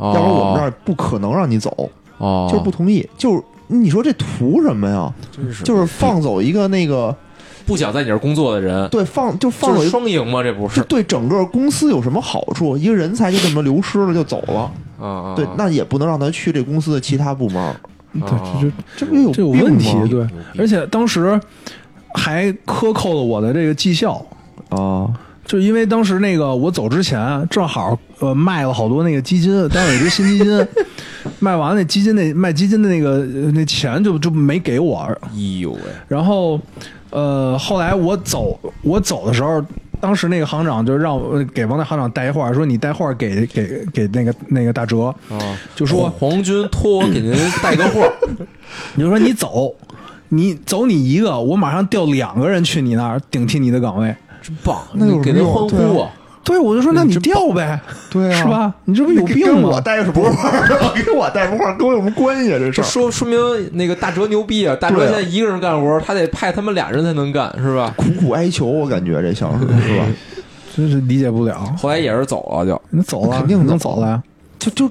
[0.01, 1.91] 要不然我们这儿不可能让你走，
[2.49, 3.05] 就是不同意。
[3.17, 5.13] 就是你说这图什么呀？
[5.33, 7.13] 真是，就是放走一个那个
[7.67, 8.89] 不想在你这儿工作的人。
[8.91, 10.41] 对，放就放走双赢吗？
[10.41, 12.77] 这不是对整个公司有什么好处？
[12.77, 14.71] 一个人才就这么流失了就走了。
[14.99, 17.75] 啊对，那也不能让他去这公司的其他部门。
[18.13, 18.31] 对，
[18.61, 19.93] 这这不有这有问题？
[20.09, 20.27] 对，
[20.59, 21.41] 而且当时
[22.15, 24.25] 还克扣了我的这个绩效
[24.71, 25.09] 啊。
[25.45, 30.69] 就因为当时那个我走之前正好呃卖了好多那个基金，当时有一只新基金，
[31.41, 34.99] 卖完那基金那卖基金的那个那钱就就没给我。
[34.99, 35.19] 哎
[35.59, 35.81] 呦喂！
[36.07, 36.61] 然后
[37.09, 39.65] 呃后来我走我走的时候，
[40.01, 48.07] 当时那个行长就让我给王大行长带一话，说你带话给给给那个那个大哲啊，就说皇军托我给您带个话，
[48.95, 49.75] 你就说你走，
[50.29, 54.15] 你走你一个，我马上调两个人去你那儿顶替你的岗位。
[54.41, 54.81] 真棒！
[54.95, 56.11] 那有给您欢呼啊！
[56.45, 57.79] 对，我就说那你调呗，
[58.11, 58.75] 对啊，是吧？
[58.85, 59.69] 你这不有病吗？
[59.73, 60.51] 我带什么话？
[60.95, 61.75] 给我带什么话？
[61.75, 62.59] 跟我有什么关系啊？
[62.59, 63.39] 这事说说明
[63.77, 64.75] 那个大哲牛逼啊！
[64.77, 67.93] 大哲现在一个人干活，他得派他们俩人才能干，是吧？
[67.97, 70.07] 苦苦哀求，我感觉这像是是吧？
[70.75, 71.75] 真是理解不了。
[71.77, 74.23] 后来也是走了，就你走了，肯定能走了呀？
[74.59, 74.91] 就就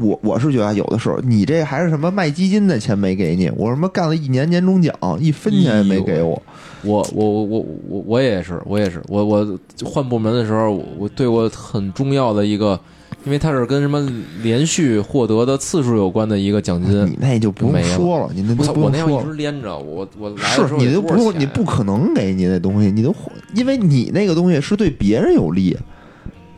[0.00, 6.40] 我我是觉得有的时候，你这还是什么卖基金的钱没给你，我什么干了一年年终奖，一分钱也没给我。
[6.82, 12.78] 我我我我我我也是，我也是，我我换部门的时候，我对我很重要的一个，
[13.24, 14.06] 因为它是跟什么
[14.42, 23.14] 连续获得的次数有关的一个奖金，你那就不用说了，你那不我那要一直连着，我我来是你都不用，你不可能给你那东西，你都
[23.54, 25.76] 因为你那个东西是对别人有利，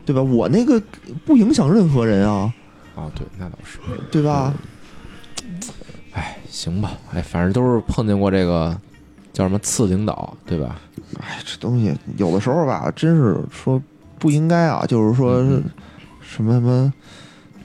[0.05, 0.21] 对吧？
[0.21, 0.81] 我那个
[1.25, 2.53] 不影响任何人啊。
[2.95, 3.79] 哦，对，那倒是，
[4.11, 4.53] 对吧？
[6.13, 8.79] 哎，行吧，哎，反正都是碰见过这个。
[9.33, 10.79] 叫什么次领导，对吧？
[11.19, 13.81] 哎，这东西有的时候吧，真是说
[14.17, 15.41] 不应该啊，就是说
[16.21, 16.93] 什么什么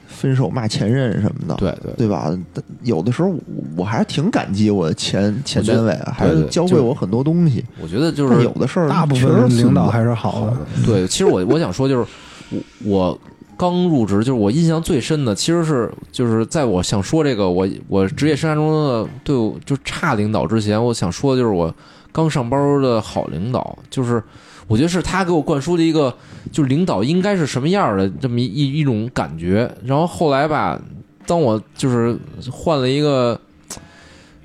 [0.07, 2.37] 分手骂前任什么的，对对对吧？
[2.83, 3.33] 有的时候
[3.77, 7.63] 我还是挺感激我的前前单位，还是教会我很多东西。
[7.81, 10.57] 我觉得就是有的事儿，大部分领导还是好的。
[10.85, 12.07] 对，其实我我想说就是
[12.51, 13.19] 我我。
[13.59, 21.75] 刚入职就是我印象最深的，其实是就是在我想说这个我我职业生涯中的对就差领导之前，我想说的就是我
[22.13, 24.23] 刚上班的好领导，就是
[24.69, 26.15] 我觉得是他给我灌输的一个，
[26.53, 29.69] 就是领导应该是什么样的这么一一种感觉。
[29.83, 30.79] 然后后来吧，
[31.25, 32.17] 当我就是
[32.49, 33.37] 换了一个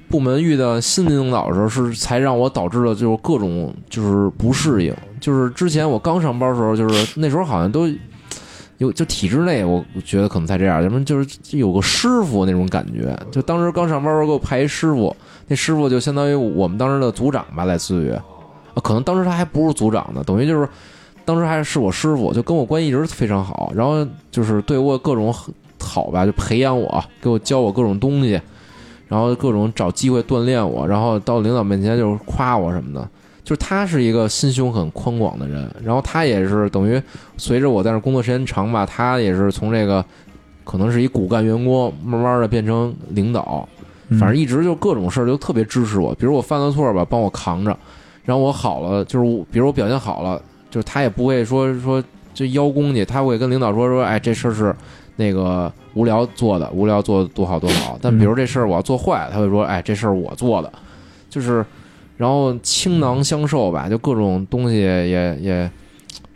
[0.08, 4.92] 部门遇到新领导的时候，是才让我导致了就是各种就是不适应。
[5.20, 7.88] 就是之前我刚上班的时候，就是那时候好像都。
[8.78, 13.16] 有就体制内，我觉得可能才这样，要不然就是有个师傅那种感觉。
[13.30, 15.14] 就当时刚上班时候给我派一师傅，
[15.46, 18.12] 那师傅就相当于我们当时的组长吧，类似于，
[18.82, 20.68] 可能当时他还不是组长呢，等于就是
[21.24, 25.32] 当时还是我师傅，就跟我关系一直非常好，然后就是对我各种
[25.78, 28.40] 好吧，就培养我，给我教我各种东西，
[29.06, 33.08] 然后各种找机会锻炼我，然后到领导面前就是夸我什么的。
[33.44, 37.00] 就是他是一个心胸很宽广的人，然后他也是等于
[37.36, 40.02] 随着我在那工作时间长吧，他也是从这个
[40.64, 43.68] 可能是一骨干员工，慢慢的变成领导，
[44.18, 47.76] 反正一直就各种事儿就特别支持我，比如我犯了错吧，帮我扛着，
[48.24, 50.40] 然后我好了，就是比如我表现好了，
[50.70, 52.02] 就是他也不会说说
[52.32, 54.74] 就邀功去，他会跟领导说说，哎，这事儿是
[55.16, 60.72] 那个无聊做的，无聊做的多好多好，但比如这事儿我要做坏了，他会说，哎，这事儿我做的，
[61.28, 61.62] 就是。
[62.16, 65.70] 然后倾囊相授吧，就各种东西也也，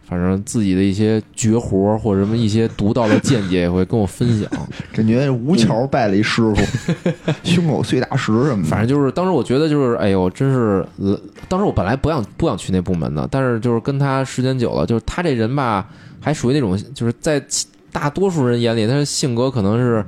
[0.02, 4.48] 反正自己的一些绝活或者什么一些独到的见解也会跟我分享。
[4.92, 6.56] 感觉吴桥拜了一师傅，
[7.44, 8.68] 胸口碎大石什么的。
[8.68, 10.84] 反正就是当时我觉得就是，哎呦，真是，
[11.48, 15.88] 当时我本来不想不想去那部门的，但是就是跟他时间久了，就是他这人吧，
[16.20, 17.40] 还属于那种就是在
[17.92, 20.04] 大多数人眼里，他的性格可能是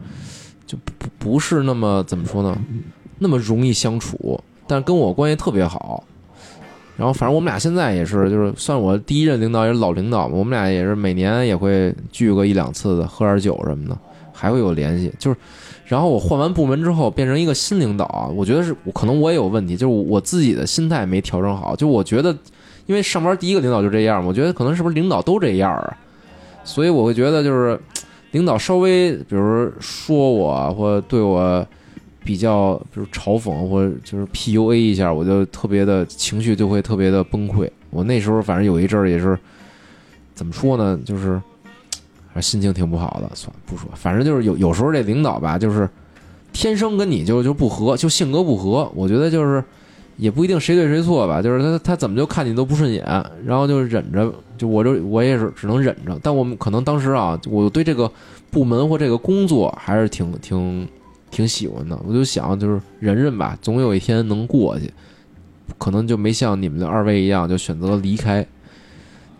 [0.66, 2.58] 就不不是那么怎么说呢，
[3.18, 4.42] 那么容易相处。
[4.70, 6.04] 但跟我关系特别好，
[6.96, 13.98] 然后反正我们俩现在也是，就是算我第一任领导也是老领导嘛，我们俩也是每年也会聚个一两次的，喝点酒什么的，
[14.32, 15.12] 还会有联系。
[15.18, 15.36] 就是，
[15.86, 21.74] 然后我换完部门之后变成一个新领导，我觉得是可能我也有问题，就是我自己的心态没调整好。
[21.74, 22.30] 就我觉得，
[22.86, 25.96] 因为上班第一个领导就这样，我觉得可能是不是领导都这样啊？
[26.62, 27.76] 所以我会觉得就是
[28.30, 31.66] 领导稍微比如说我或对我。
[32.22, 37.68] 比较，比如嘲讽或者就是 PUA 一下，我就特别的情绪就会特别的崩溃。
[37.88, 39.38] 我那时候反正有一阵儿也是，
[40.34, 41.40] 怎么说呢，就是
[42.40, 43.34] 心情挺不好的。
[43.34, 45.88] 算了，不说，反正就是有有时候这领导吧，就是
[46.52, 48.90] 天生跟你就就不合，就性格不合。
[48.94, 49.64] 我觉得就是
[50.16, 53.02] 也不一定谁对谁错吧，就是他他怎么就看你都不顺眼，
[53.44, 56.16] 然后就忍着，就我就我也是只能忍着。
[56.22, 58.12] 但我们可能当时啊，我对这个
[58.50, 60.86] 部门或这个工作还是挺挺。
[61.30, 64.92] 挺喜欢的，我就想就是忍忍吧，总有一天能过去。
[65.78, 68.44] 可能就没像你们的二位一样，就选择了离开。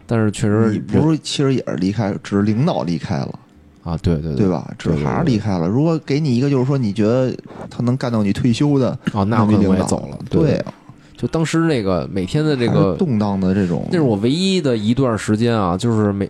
[0.07, 3.39] 但是确实，你不是其实也是离开，只是领导离开了
[3.83, 4.73] 啊，对对对吧？
[4.79, 5.69] 只是还是离开了。
[5.69, 7.35] 如果给你一个就是说你觉得
[7.69, 10.19] 他能干到你退休的，啊，那我也走了。
[10.31, 10.73] 对啊，
[11.17, 16.29] 就当时那个每天的这个动荡的这种，那是我唯一的一段时间啊，就是每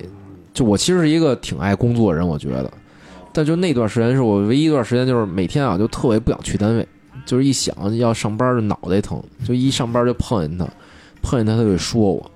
[0.52, 2.70] 就我其实是一个挺爱工作的人，我觉得。
[3.32, 6.86] 但就那段时间是我唯一一段时间，就是每天啊就特别不想去单位，
[7.24, 10.66] 就是一想要上班就脑袋疼，就一上班就碰见他，
[11.22, 12.30] 碰见他他就说我，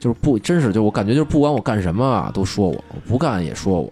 [0.00, 3.86] 就是不真是就我感觉就是不管我干什么啊都说我，我不干也说我，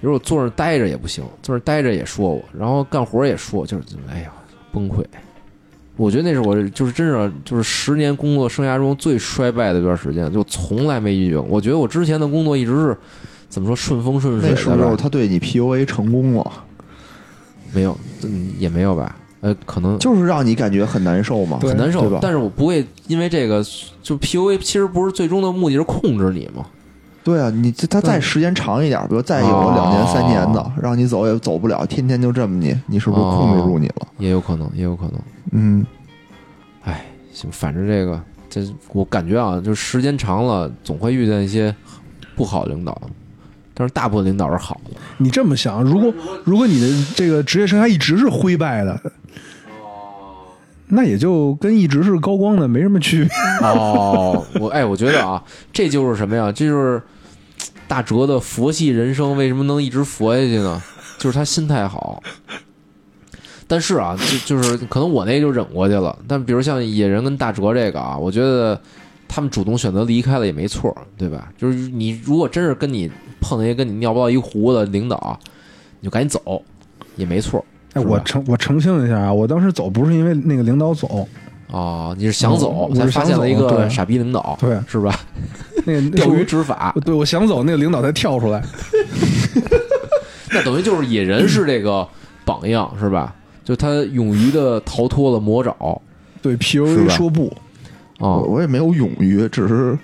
[0.00, 4.32] 比如我坐那待着也不行，坐那待着也说我，然后干活也说，就是哎呀
[4.72, 5.04] 崩溃。
[5.96, 11.46] 我觉得那是我就是真是就是十年工作生涯中最衰败的一段时间，就从来没遇见过。
[11.50, 12.96] 我觉得我之前的工作一直是。
[13.48, 14.50] 怎么说顺风顺水？
[14.50, 16.52] 那时候他对你 PUA 成功了？
[17.72, 19.16] 没有，嗯，也没有吧。
[19.40, 22.18] 呃，可能就是让你感觉很难受嘛，很难受。
[22.20, 23.64] 但是我不会因为这个
[24.02, 26.64] 就 PUA，其实不是最终的目的是控制你嘛？
[27.22, 34.06] 对啊，你他再时间长一点，比如再有两年三年的，让你走也走不了，天天就这么你，你是不是控制住你了？
[34.18, 35.14] 也有可能，也有可能。
[35.50, 35.84] 嗯，
[36.84, 38.62] 哎，行，反正这个这
[38.92, 41.74] 我感觉啊，就时间长了，总会遇见一些
[42.36, 42.96] 不好的领导。
[43.78, 44.98] 但是大部分领导是好的。
[45.18, 46.12] 你这么想，如果
[46.44, 48.98] 如果你的这个职业生涯一直是灰败的，
[50.88, 53.68] 那也就跟一直是高光的没什么区别。
[53.68, 55.42] 哦，我哎，我觉得啊，
[55.72, 56.50] 这就是什么呀？
[56.50, 57.02] 这就是
[57.86, 60.82] 大哲的佛系人生为什么能一直佛下去呢？
[61.18, 62.22] 就是他心态好。
[63.68, 66.16] 但是啊，就就是可能我那就忍过去了。
[66.28, 68.80] 但比如像野人跟大哲这个啊，我觉得
[69.26, 71.52] 他们主动选择离开了也没错，对吧？
[71.58, 75.38] 就是你如果真是跟你碰那些跟你尿不到一壶的领导，
[76.00, 76.62] 你就赶紧走，
[77.16, 77.64] 也没错。
[77.94, 81.26] 哎，我澄我澄清一下啊，我当时走不是因为那个领导走。
[81.68, 85.18] 哦，你是想走才发现了一个傻逼领导，对，是吧？
[85.84, 88.62] 那个钓鱼执法，对我想走，那个领导才跳出来。
[90.52, 92.06] 那等于就是野人是这个
[92.44, 93.34] 榜样，是吧？
[93.64, 96.00] 就他勇于的逃脱了魔爪，
[96.40, 97.52] 对 P U A 说不
[98.20, 99.98] 啊，我也没有勇于，只是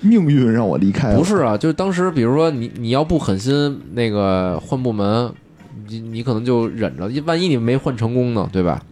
[0.00, 1.14] 命运让我离开。
[1.14, 5.32] 不是啊，就是当时比如说你你要不狠心那个换部门，
[5.88, 8.82] 你你可能就忍着，万一你没换成功呢，对吧？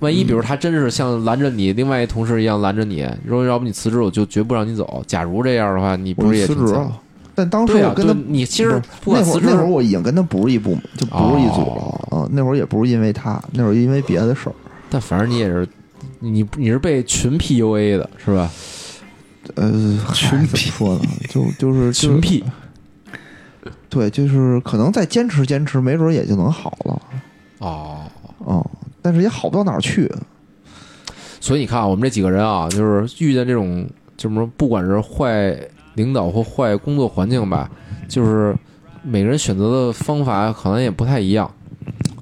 [0.00, 5.02] 万一，比如他真是像拦着你另外一同事一样拦着你，说要不你辞职，我就绝不让你走。
[5.08, 6.96] 假如这样的话，你不是也辞职了？
[7.34, 12.28] 但当时我跟他，你其实那会儿那会儿我已经跟他不是一部门，就不是一组了啊。
[12.30, 14.52] 那会儿也不是因为他，那会儿因为别的事儿。
[14.88, 15.66] 但反正你也是，
[16.20, 18.48] 你你是被群 PUA 的是吧？
[19.54, 19.70] 呃，
[20.14, 21.02] 群怎么说呢？
[21.28, 22.44] 就就是群癖。
[23.88, 27.02] 对，就是可能再坚持坚持，没准也就能好了。
[27.58, 28.02] 哦
[28.38, 28.70] 哦。
[29.00, 30.12] 但是也好不到哪儿去，
[31.40, 35.56] 所以你看啊，我们这几个人啊，就是遇见这种，就是说，不管是坏
[35.94, 37.70] 领导或坏工作环境吧，
[38.08, 38.54] 就是
[39.02, 41.50] 每个人选择的方法可能也不太一样，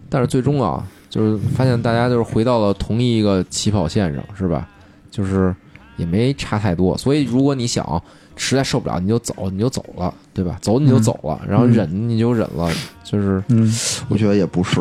[0.08, 4.68] 但是最终啊，就是发现大家就是回到了同一个起跑线上，是吧？
[5.10, 5.52] 就是
[5.96, 6.96] 也没差太多。
[6.96, 8.02] 所以如果你想
[8.36, 10.58] 实在受不了，你就走，你就走了，对吧？
[10.60, 12.70] 走你就走了，然后忍你就忍了，
[13.04, 13.72] 就是，嗯，
[14.08, 14.80] 我觉得也不是。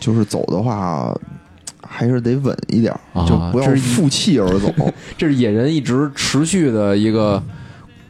[0.00, 1.14] 就是走的话，
[1.82, 2.90] 还是得稳一点，
[3.28, 4.72] 就不要负气而走。
[5.18, 7.42] 这是野人一直持续的一个，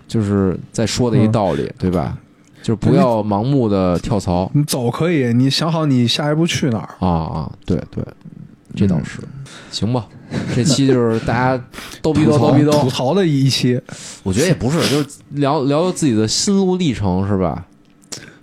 [0.07, 2.17] 就是在说的一道理，对吧？
[2.63, 4.49] 就是不要盲目的跳槽。
[4.55, 7.53] 你走可以，你想好你下一步去哪儿啊啊！
[7.67, 8.05] 对对，
[8.77, 9.19] 这倒是。
[9.73, 10.07] 行吧，
[10.55, 11.63] 这期就是大家
[12.01, 13.81] 逗逼逗逗逼逗吐槽的一期。
[14.23, 17.67] 我觉得也不是，就是聊聊聊自己的心路历程，是吧？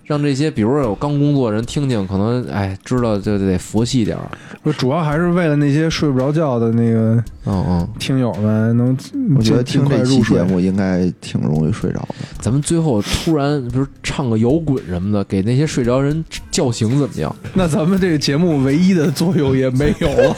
[0.04, 4.26] 让这些，比如说有刚工作人听听，可能哎，知道就得佛系点儿。
[4.62, 8.96] 不，主要还是为了那些睡不着觉的那个，嗯嗯，听友们能，
[9.36, 12.14] 我觉得听这期节目应该挺容易睡着的。
[12.40, 17.36] 咱们最后突然比如唱个摇滚什么的，给那些睡着人叫醒，怎么样？
[17.52, 20.34] 那咱们这个节目唯一的作用也没有了。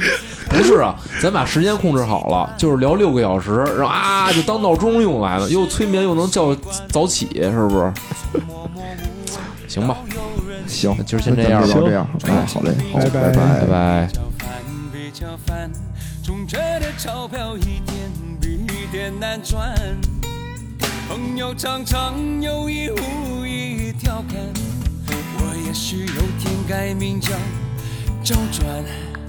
[0.48, 6.54] 不是啊，咱把时间控制好了，就是聊六个小时，然后啊就当闹钟用来了，又催眠又能叫
[6.90, 7.92] 早起，是不是？
[9.68, 9.96] 行吧，
[10.66, 14.08] 行，今儿先这样吧，这样，哎，好嘞，好，拜拜，拜拜。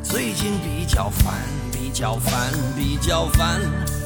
[0.10, 1.36] 最近比较烦，
[1.72, 3.62] 比较烦，比较烦。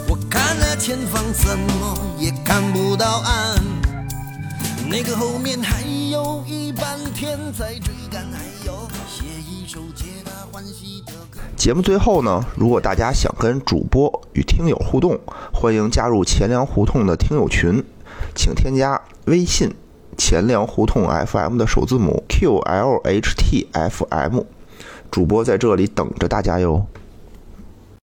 [0.09, 3.55] 我看了前方，怎么也看不到岸。
[4.89, 5.81] 那个后面还
[6.11, 8.73] 有一半天在追赶，还有
[9.07, 11.39] 写一首皆大欢喜的歌。
[11.55, 15.17] 节目最后呢，如果大家想跟主播与听友互动，
[15.53, 17.81] 欢迎加入钱粮胡同的听友群，
[18.35, 19.73] 请添加微信
[20.19, 24.43] “钱粮胡同 FM” 的首字母 “QLHTFM”。
[25.13, 26.83] 主播在这里等着大家哟。